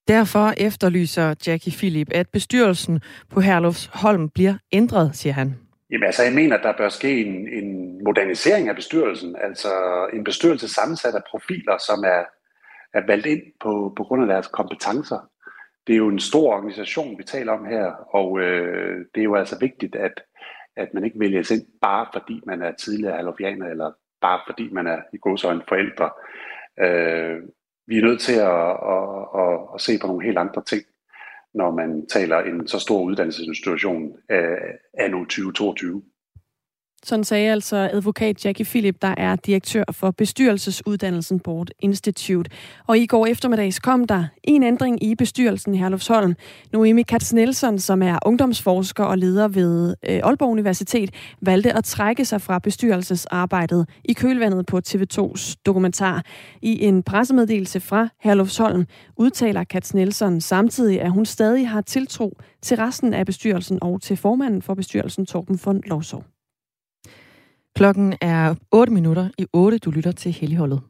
[0.09, 3.01] Derfor efterlyser Jackie Philip, at bestyrelsen
[3.31, 5.66] på Herlufsholm bliver ændret, siger han.
[5.91, 9.37] Jamen altså, jeg mener, at der bør ske en, en modernisering af bestyrelsen.
[9.37, 9.69] Altså
[10.13, 12.25] en bestyrelse sammensat af profiler, som er,
[12.95, 15.31] er valgt ind på, på grund af deres kompetencer.
[15.87, 19.35] Det er jo en stor organisation, vi taler om her, og øh, det er jo
[19.35, 20.23] altså vigtigt, at,
[20.77, 24.87] at man ikke vælges ind bare fordi man er tidligere halofianer, eller bare fordi man
[24.87, 26.11] er i godsøjne forældre.
[26.81, 27.43] Øh,
[27.87, 29.09] vi er nødt til at, at,
[29.43, 30.83] at, at se på nogle helt andre ting,
[31.57, 34.13] når man taler en så stor uddannelsesinstitution
[34.99, 36.03] af nu 2022.
[37.05, 42.51] Sådan sagde altså advokat Jackie Philip, der er direktør for bestyrelsesuddannelsen Board Institute.
[42.87, 46.35] Og i går eftermiddags kom der en ændring i bestyrelsen i Herlufsholm.
[46.73, 51.11] Noemi Katz Nielsen, som er ungdomsforsker og leder ved øh, Aalborg Universitet,
[51.43, 56.23] valgte at trække sig fra bestyrelsesarbejdet i kølvandet på TV2's dokumentar.
[56.63, 58.87] I en pressemeddelelse fra Herlufsholm
[59.17, 64.17] udtaler Katz Nielsen samtidig, at hun stadig har tiltro til resten af bestyrelsen og til
[64.17, 66.36] formanden for bestyrelsen, Torben von Lovsov.
[67.77, 69.79] Klokken er 8 minutter i 8.
[69.79, 70.81] Du lytter til Helligholdet.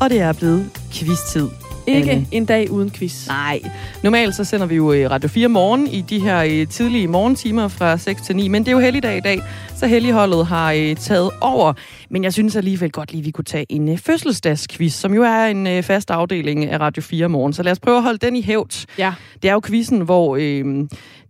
[0.00, 1.65] Og det er blevet quiz-tid.
[1.86, 2.26] Ikke Anne.
[2.30, 3.28] en dag uden quiz.
[3.28, 3.60] Nej.
[4.02, 7.68] Normalt så sender vi jo øh, Radio 4 morgen i de her øh, tidlige morgentimer
[7.68, 9.42] fra 6 til 9, men det er jo helligdag i dag,
[9.76, 11.72] så helligholdet har øh, taget over.
[12.10, 15.82] Men jeg synes alligevel godt lige, vi kunne tage en fødselsdagsquiz, som jo er en
[15.82, 17.52] fast afdeling af Radio 4 morgen.
[17.52, 18.86] Så lad os prøve at holde den i hævd.
[18.98, 19.14] Ja.
[19.42, 20.64] Det er jo quizzen, hvor øh,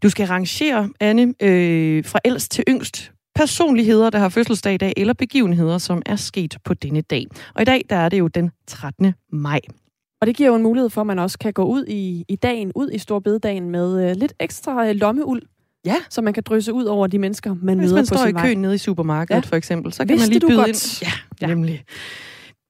[0.02, 4.92] du skal rangere, Anne, øh, fra ældst til yngst personligheder, der har fødselsdag i dag,
[4.96, 7.26] eller begivenheder, som er sket på denne dag.
[7.54, 9.14] Og i dag, der er det jo den 13.
[9.32, 9.60] maj.
[10.26, 12.36] Og det giver jo en mulighed for, at man også kan gå ud i, i
[12.36, 15.42] dagen, ud i Storbededagen med øh, lidt ekstra øh, lommeuld.
[15.84, 15.96] Ja.
[16.10, 18.26] Så man kan drysse ud over de mennesker, man Hvis møder man på sin står
[18.26, 19.48] i køen nede i supermarkedet, ja.
[19.48, 20.68] for eksempel, så kan Vidste man lige byde godt?
[20.68, 21.08] ind.
[21.08, 21.84] Ja, ja, nemlig.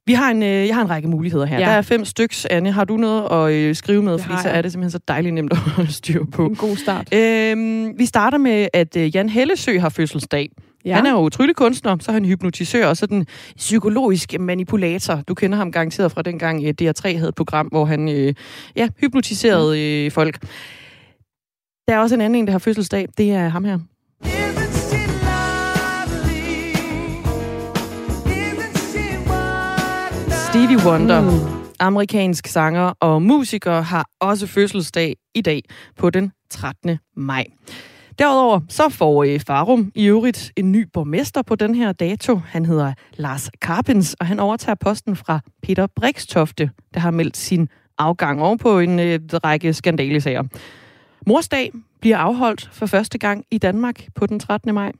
[0.06, 1.58] Vi har en, øh, jeg har en række muligheder her.
[1.58, 1.64] Ja.
[1.64, 2.44] Der er fem styks.
[2.44, 4.12] Anne, har du noget at øh, skrive med?
[4.12, 6.46] Det Fordi så er det simpelthen så dejligt nemt at holde styr på.
[6.46, 7.14] En god start.
[7.14, 10.50] Øhm, vi starter med, at øh, Jan Hellesø har fødselsdag.
[10.86, 10.94] Ja.
[10.96, 13.26] Han er jo tryllekunstner, så er han hypnotisør og sådan
[13.56, 15.22] psykologisk manipulator.
[15.28, 18.34] Du kender ham garanteret fra dengang øh, DR3 havde et program, hvor han øh,
[18.76, 20.40] ja, hypnotiserede øh, folk.
[21.88, 23.08] Der er også en anden en, der har fødselsdag.
[23.18, 23.78] Det er ham her.
[30.50, 31.62] Stevie Wonder, mm.
[31.80, 35.62] amerikansk sanger og musiker, har også fødselsdag i dag
[35.96, 36.98] på den 13.
[37.16, 37.44] maj.
[38.18, 42.36] Derudover så får øh, Farum i øvrigt en ny borgmester på den her dato.
[42.36, 47.68] Han hedder Lars Karpens, og han overtager posten fra Peter Brikstofte, der har meldt sin
[47.98, 50.42] afgang over på en øh, række skandalesager.
[51.26, 54.74] Morsdag bliver afholdt for første gang i Danmark på den 13.
[54.74, 54.92] maj.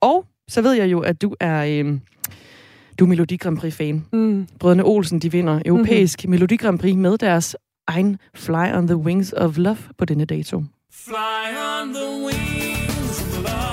[0.00, 1.64] Og så ved jeg jo, at du er...
[1.64, 1.98] Øh,
[2.98, 4.04] du er Melodi Grand Prix-fan.
[4.12, 4.48] Mm.
[4.58, 6.30] Brødrene Olsen, de vinder europæisk mm-hmm.
[6.30, 10.62] Melodi Grand Prix med deres egen Fly on the Wings of Love på denne dato.
[11.04, 13.65] Fly on the wings of love.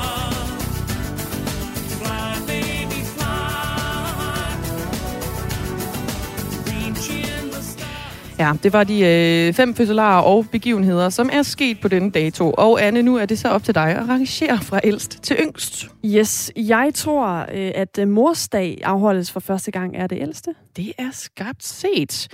[8.44, 12.54] Ja, det var de øh, fem fødselarer og begivenheder, som er sket på denne dato.
[12.58, 15.90] Og Anne, nu er det så op til dig at rangere fra ældst til yngst.
[16.06, 20.56] Yes, jeg tror, øh, at øh, morsdag afholdes for første gang er det ældste.
[20.78, 22.28] Det er skarpt set.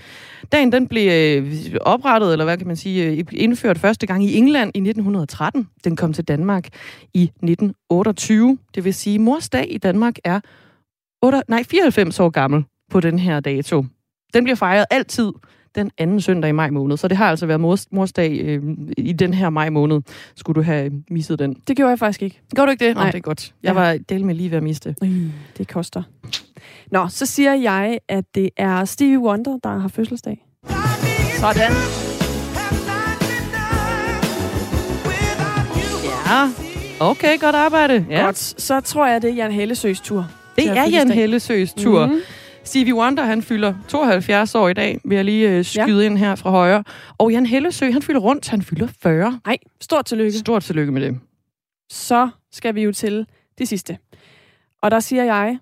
[0.51, 4.37] Dagen den blev øh, oprettet, eller hvad kan man sige, øh, indført første gang i
[4.37, 5.67] England i 1913.
[5.83, 6.67] Den kom til Danmark
[7.13, 8.57] i 1928.
[8.75, 10.39] Det vil sige, at mors dag i Danmark er
[11.21, 13.85] 8, nej, 94 år gammel på den her dato.
[14.33, 15.31] Den bliver fejret altid
[15.83, 16.97] den anden søndag i maj måned.
[16.97, 18.63] Så det har altså været mors, morsdag øh,
[18.97, 20.01] i den her maj måned.
[20.35, 21.55] Skulle du have misset den?
[21.67, 22.41] Det gjorde jeg faktisk ikke.
[22.55, 22.95] Gør du ikke det?
[22.95, 23.03] Nej.
[23.05, 23.53] Nå, det er godt.
[23.63, 23.73] Jeg Ja.
[23.73, 24.95] var del med lige ved at miste.
[25.01, 26.03] Mm, det koster.
[26.91, 30.45] Nå, så siger jeg, at det er Stevie Wonder, der har fødselsdag.
[31.39, 31.71] Sådan.
[36.27, 36.49] Ja.
[36.99, 38.05] Okay, godt arbejde.
[38.09, 38.21] Ja.
[38.25, 40.27] Godt, så tror jeg, det er Jan Hellesøs tur.
[40.55, 41.11] Det er Jan.
[41.11, 42.05] Hellesøs tur.
[42.05, 42.19] Mhm.
[42.63, 46.05] Stevie Wonder, han fylder 72 år i dag, vil jeg lige øh, skyde ja.
[46.05, 46.83] ind her fra højre.
[47.17, 49.39] Og Jan Hellesø, han fylder rundt, han fylder 40.
[49.45, 50.37] Nej, stort tillykke.
[50.37, 51.19] Stort tillykke med det.
[51.89, 53.25] Så skal vi jo til
[53.57, 53.97] det sidste.
[54.81, 55.57] Og der siger jeg...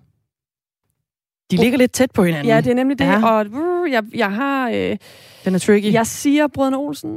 [1.50, 2.46] De ligger lidt tæt på hinanden.
[2.46, 3.04] Ja, det er nemlig det.
[3.04, 3.26] Ja.
[3.26, 4.68] Og uh, jeg, jeg har...
[4.70, 4.96] Øh,
[5.44, 5.92] Den er tricky.
[5.92, 7.10] jeg siger Brødrene Olsen.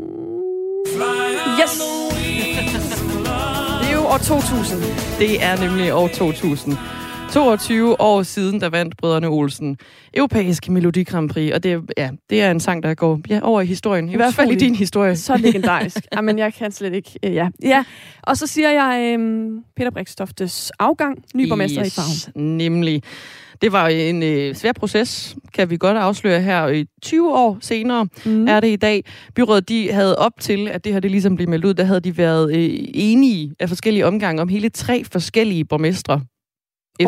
[1.61, 1.81] Yes!
[3.81, 4.81] Det er jo år 2000.
[5.19, 6.77] Det er nemlig år 2000.
[7.31, 9.77] 22 år siden, der vandt Brødrene Olsen
[10.13, 13.39] Europæisk Melodi Grand Prix, og det, er- ja, det er en sang, der går ja,
[13.43, 14.09] over i historien.
[14.09, 15.15] I hvert fald i din historie.
[15.15, 15.97] Så legendarisk.
[16.15, 17.19] Jamen, jeg kan slet ikke...
[17.23, 17.47] Øh, ja.
[17.63, 17.83] ja.
[18.23, 21.87] Og så siger jeg øh, Peter Brikstoftes afgang, ny borgmester yes.
[21.87, 22.57] i Farven.
[22.57, 23.03] Nemlig.
[23.61, 26.65] Det var en øh, svær proces, kan vi godt afsløre her.
[26.65, 28.47] Øh, 20 år senere mm.
[28.47, 29.03] er det i dag.
[29.35, 31.99] Byrådet de havde op til, at det her det ligesom blev meldt ud, der havde
[31.99, 36.21] de været øh, enige af forskellige omgange om hele tre forskellige borgmestre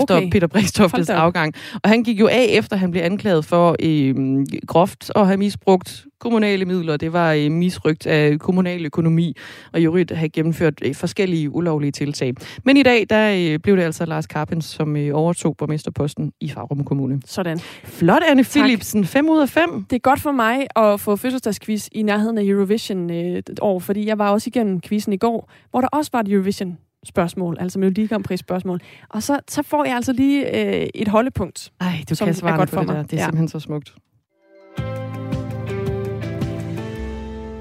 [0.01, 0.29] efter Okay.
[0.29, 0.47] Peter
[0.83, 0.93] op.
[1.09, 1.53] afgang.
[1.83, 6.05] Og han gik jo af, efter han blev anklaget for øh, groft at have misbrugt
[6.19, 6.97] kommunale midler.
[6.97, 9.35] Det var øh, misrygt af kommunal økonomi,
[9.73, 12.33] og i øvrigt have gennemført øh, forskellige ulovlige tiltag.
[12.65, 16.49] Men i dag, der øh, blev det altså Lars Carpens, som øh, overtog borgmesterposten i
[16.49, 17.21] Farum Kommune.
[17.25, 17.59] Sådan.
[17.83, 19.05] Flot, Anne Philipsen.
[19.05, 19.85] 5 ud af 5.
[19.89, 24.07] Det er godt for mig at få fødselsdagsquiz i nærheden af Eurovision øh, år, fordi
[24.07, 27.79] jeg var også igennem quizzen i går, hvor der også var et Eurovision spørgsmål, altså
[27.79, 28.79] Melodi Grand Prix spørgsmål.
[29.09, 31.71] Og så, så får jeg altså lige øh, et holdepunkt.
[31.81, 32.95] Ej, du som kan svare godt for det mig.
[32.95, 33.03] der.
[33.03, 33.23] Det er Ja.
[33.23, 33.93] simpelthen så smukt.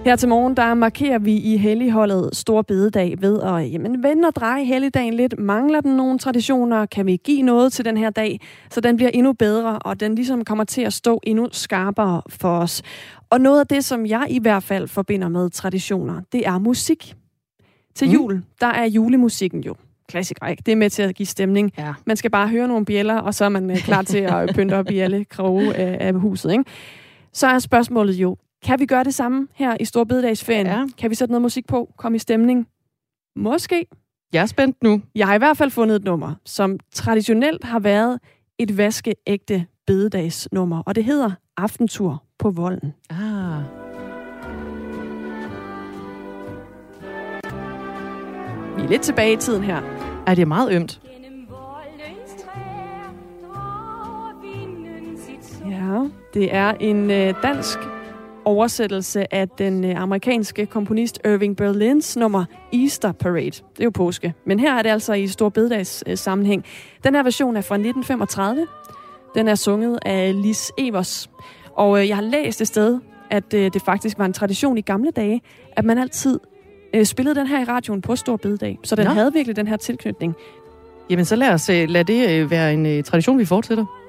[0.04, 4.34] Her til morgen, der markerer vi i helligholdet Stor Bededag ved at jamen, vende og
[4.36, 5.38] dreje helligdagen lidt.
[5.38, 6.86] Mangler den nogle traditioner?
[6.86, 8.40] Kan vi give noget til den her dag,
[8.70, 12.58] så den bliver endnu bedre, og den ligesom kommer til at stå endnu skarpere for
[12.58, 12.82] os?
[13.30, 17.14] Og noget af det, som jeg i hvert fald forbinder med traditioner, det er musik.
[17.94, 18.14] Til Mm.
[18.14, 19.74] jul, der er julemusikken jo
[20.08, 20.62] klassiker, ikke?
[20.66, 21.72] Det er med til at give stemning.
[21.78, 21.94] Ja.
[22.06, 24.74] Man skal bare høre nogle bjæller, og så er man øh, klar til at pynte
[24.74, 26.64] op i alle kroge af, af huset, ikke?
[27.32, 30.66] Så er spørgsmålet jo, kan vi gøre det samme her i Storbededagsferien?
[30.66, 30.84] Ja.
[30.98, 31.92] Kan vi sætte noget musik på?
[31.96, 32.66] Komme i stemning?
[33.36, 33.86] Måske.
[34.32, 35.02] Jeg er spændt nu.
[35.14, 38.18] Jeg har i hvert fald fundet et nummer, som traditionelt har været
[38.58, 42.94] et vaskeægte bededagsnummer, og det hedder Aftentur på Volden.
[43.10, 43.16] Ah.
[48.82, 49.82] Vi er lidt tilbage i tiden her.
[50.26, 51.00] Er det er meget ømt.
[55.70, 57.78] Ja, det er en øh, dansk
[58.44, 63.44] oversættelse af den øh, amerikanske komponist Irving Berlins nummer Easter Parade.
[63.50, 64.34] Det er jo påske.
[64.46, 66.64] Men her er det altså i Stor Bededags øh, sammenhæng.
[67.04, 68.66] Den her version er fra 1935.
[69.34, 71.30] Den er sunget af Lis Evers.
[71.76, 74.80] Og øh, jeg har læst et sted, at øh, det faktisk var en tradition i
[74.80, 75.40] gamle dage,
[75.76, 76.40] at man altid
[76.94, 78.78] øh, spillede den her i radioen på Stor Bededag.
[78.84, 79.10] Så den Nå.
[79.10, 80.34] havde virkelig den her tilknytning.
[81.10, 84.01] Jamen, så lad os øh, lade det øh, være en øh, tradition, vi fortsætter.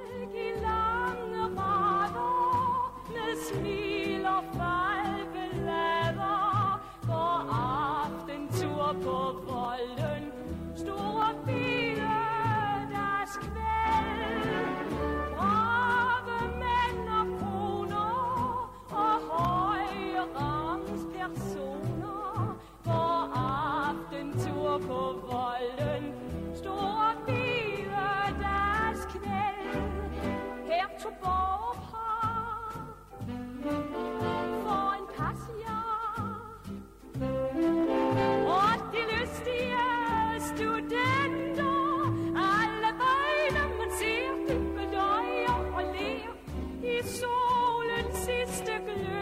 [47.13, 49.12] I solens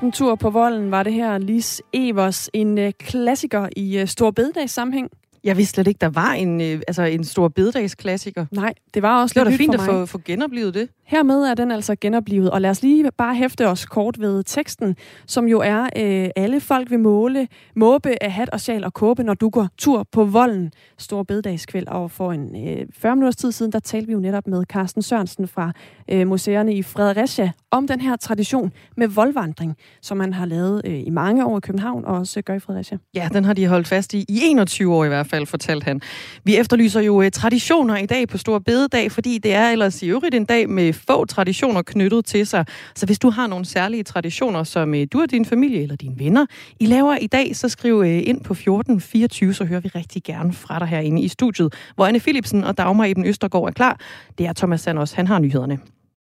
[0.00, 4.72] Aftentur på Volden var det her Lis Evers, en øh, klassiker i øh, Stor Bededags
[4.72, 5.10] sammenhæng.
[5.44, 8.46] Jeg vidste slet ikke, der var en, øh, altså en stor bededagsklassiker.
[8.50, 10.74] Nej, det var også Det var da lidt nyt fint for at få, få genoplevet
[10.74, 10.88] det.
[11.10, 14.96] Hermed er den altså genoplevet, og lad os lige bare hæfte os kort ved teksten,
[15.26, 19.22] som jo er, øh, alle folk vil måle, måbe af hat og sjal og kåbe,
[19.22, 20.72] når du går tur på volden.
[20.98, 24.46] Stor bededagskvæld, og for en øh, 40 minutters tid siden, der talte vi jo netop
[24.46, 25.72] med Carsten Sørensen fra
[26.10, 31.00] øh, museerne i Fredericia om den her tradition med voldvandring, som man har lavet øh,
[31.06, 32.98] i mange år i København, og også gør i Fredericia.
[33.14, 36.00] Ja, den har de holdt fast i i 21 år i hvert fald, fortalte han.
[36.44, 40.06] Vi efterlyser jo øh, traditioner i dag på Stor Bededag, fordi det er ellers i
[40.06, 42.64] øvrigt en dag med få traditioner knyttet til sig.
[42.94, 46.18] Så hvis du har nogle særlige traditioner, som øh, du og din familie eller dine
[46.18, 46.46] venner,
[46.80, 50.52] I laver i dag, så skriv øh, ind på 1424, så hører vi rigtig gerne
[50.52, 54.00] fra dig herinde i studiet, hvor Anne Philipsen og Dagmar Eben Østergaard er klar.
[54.38, 55.78] Det er Thomas Sanders, han har nyhederne.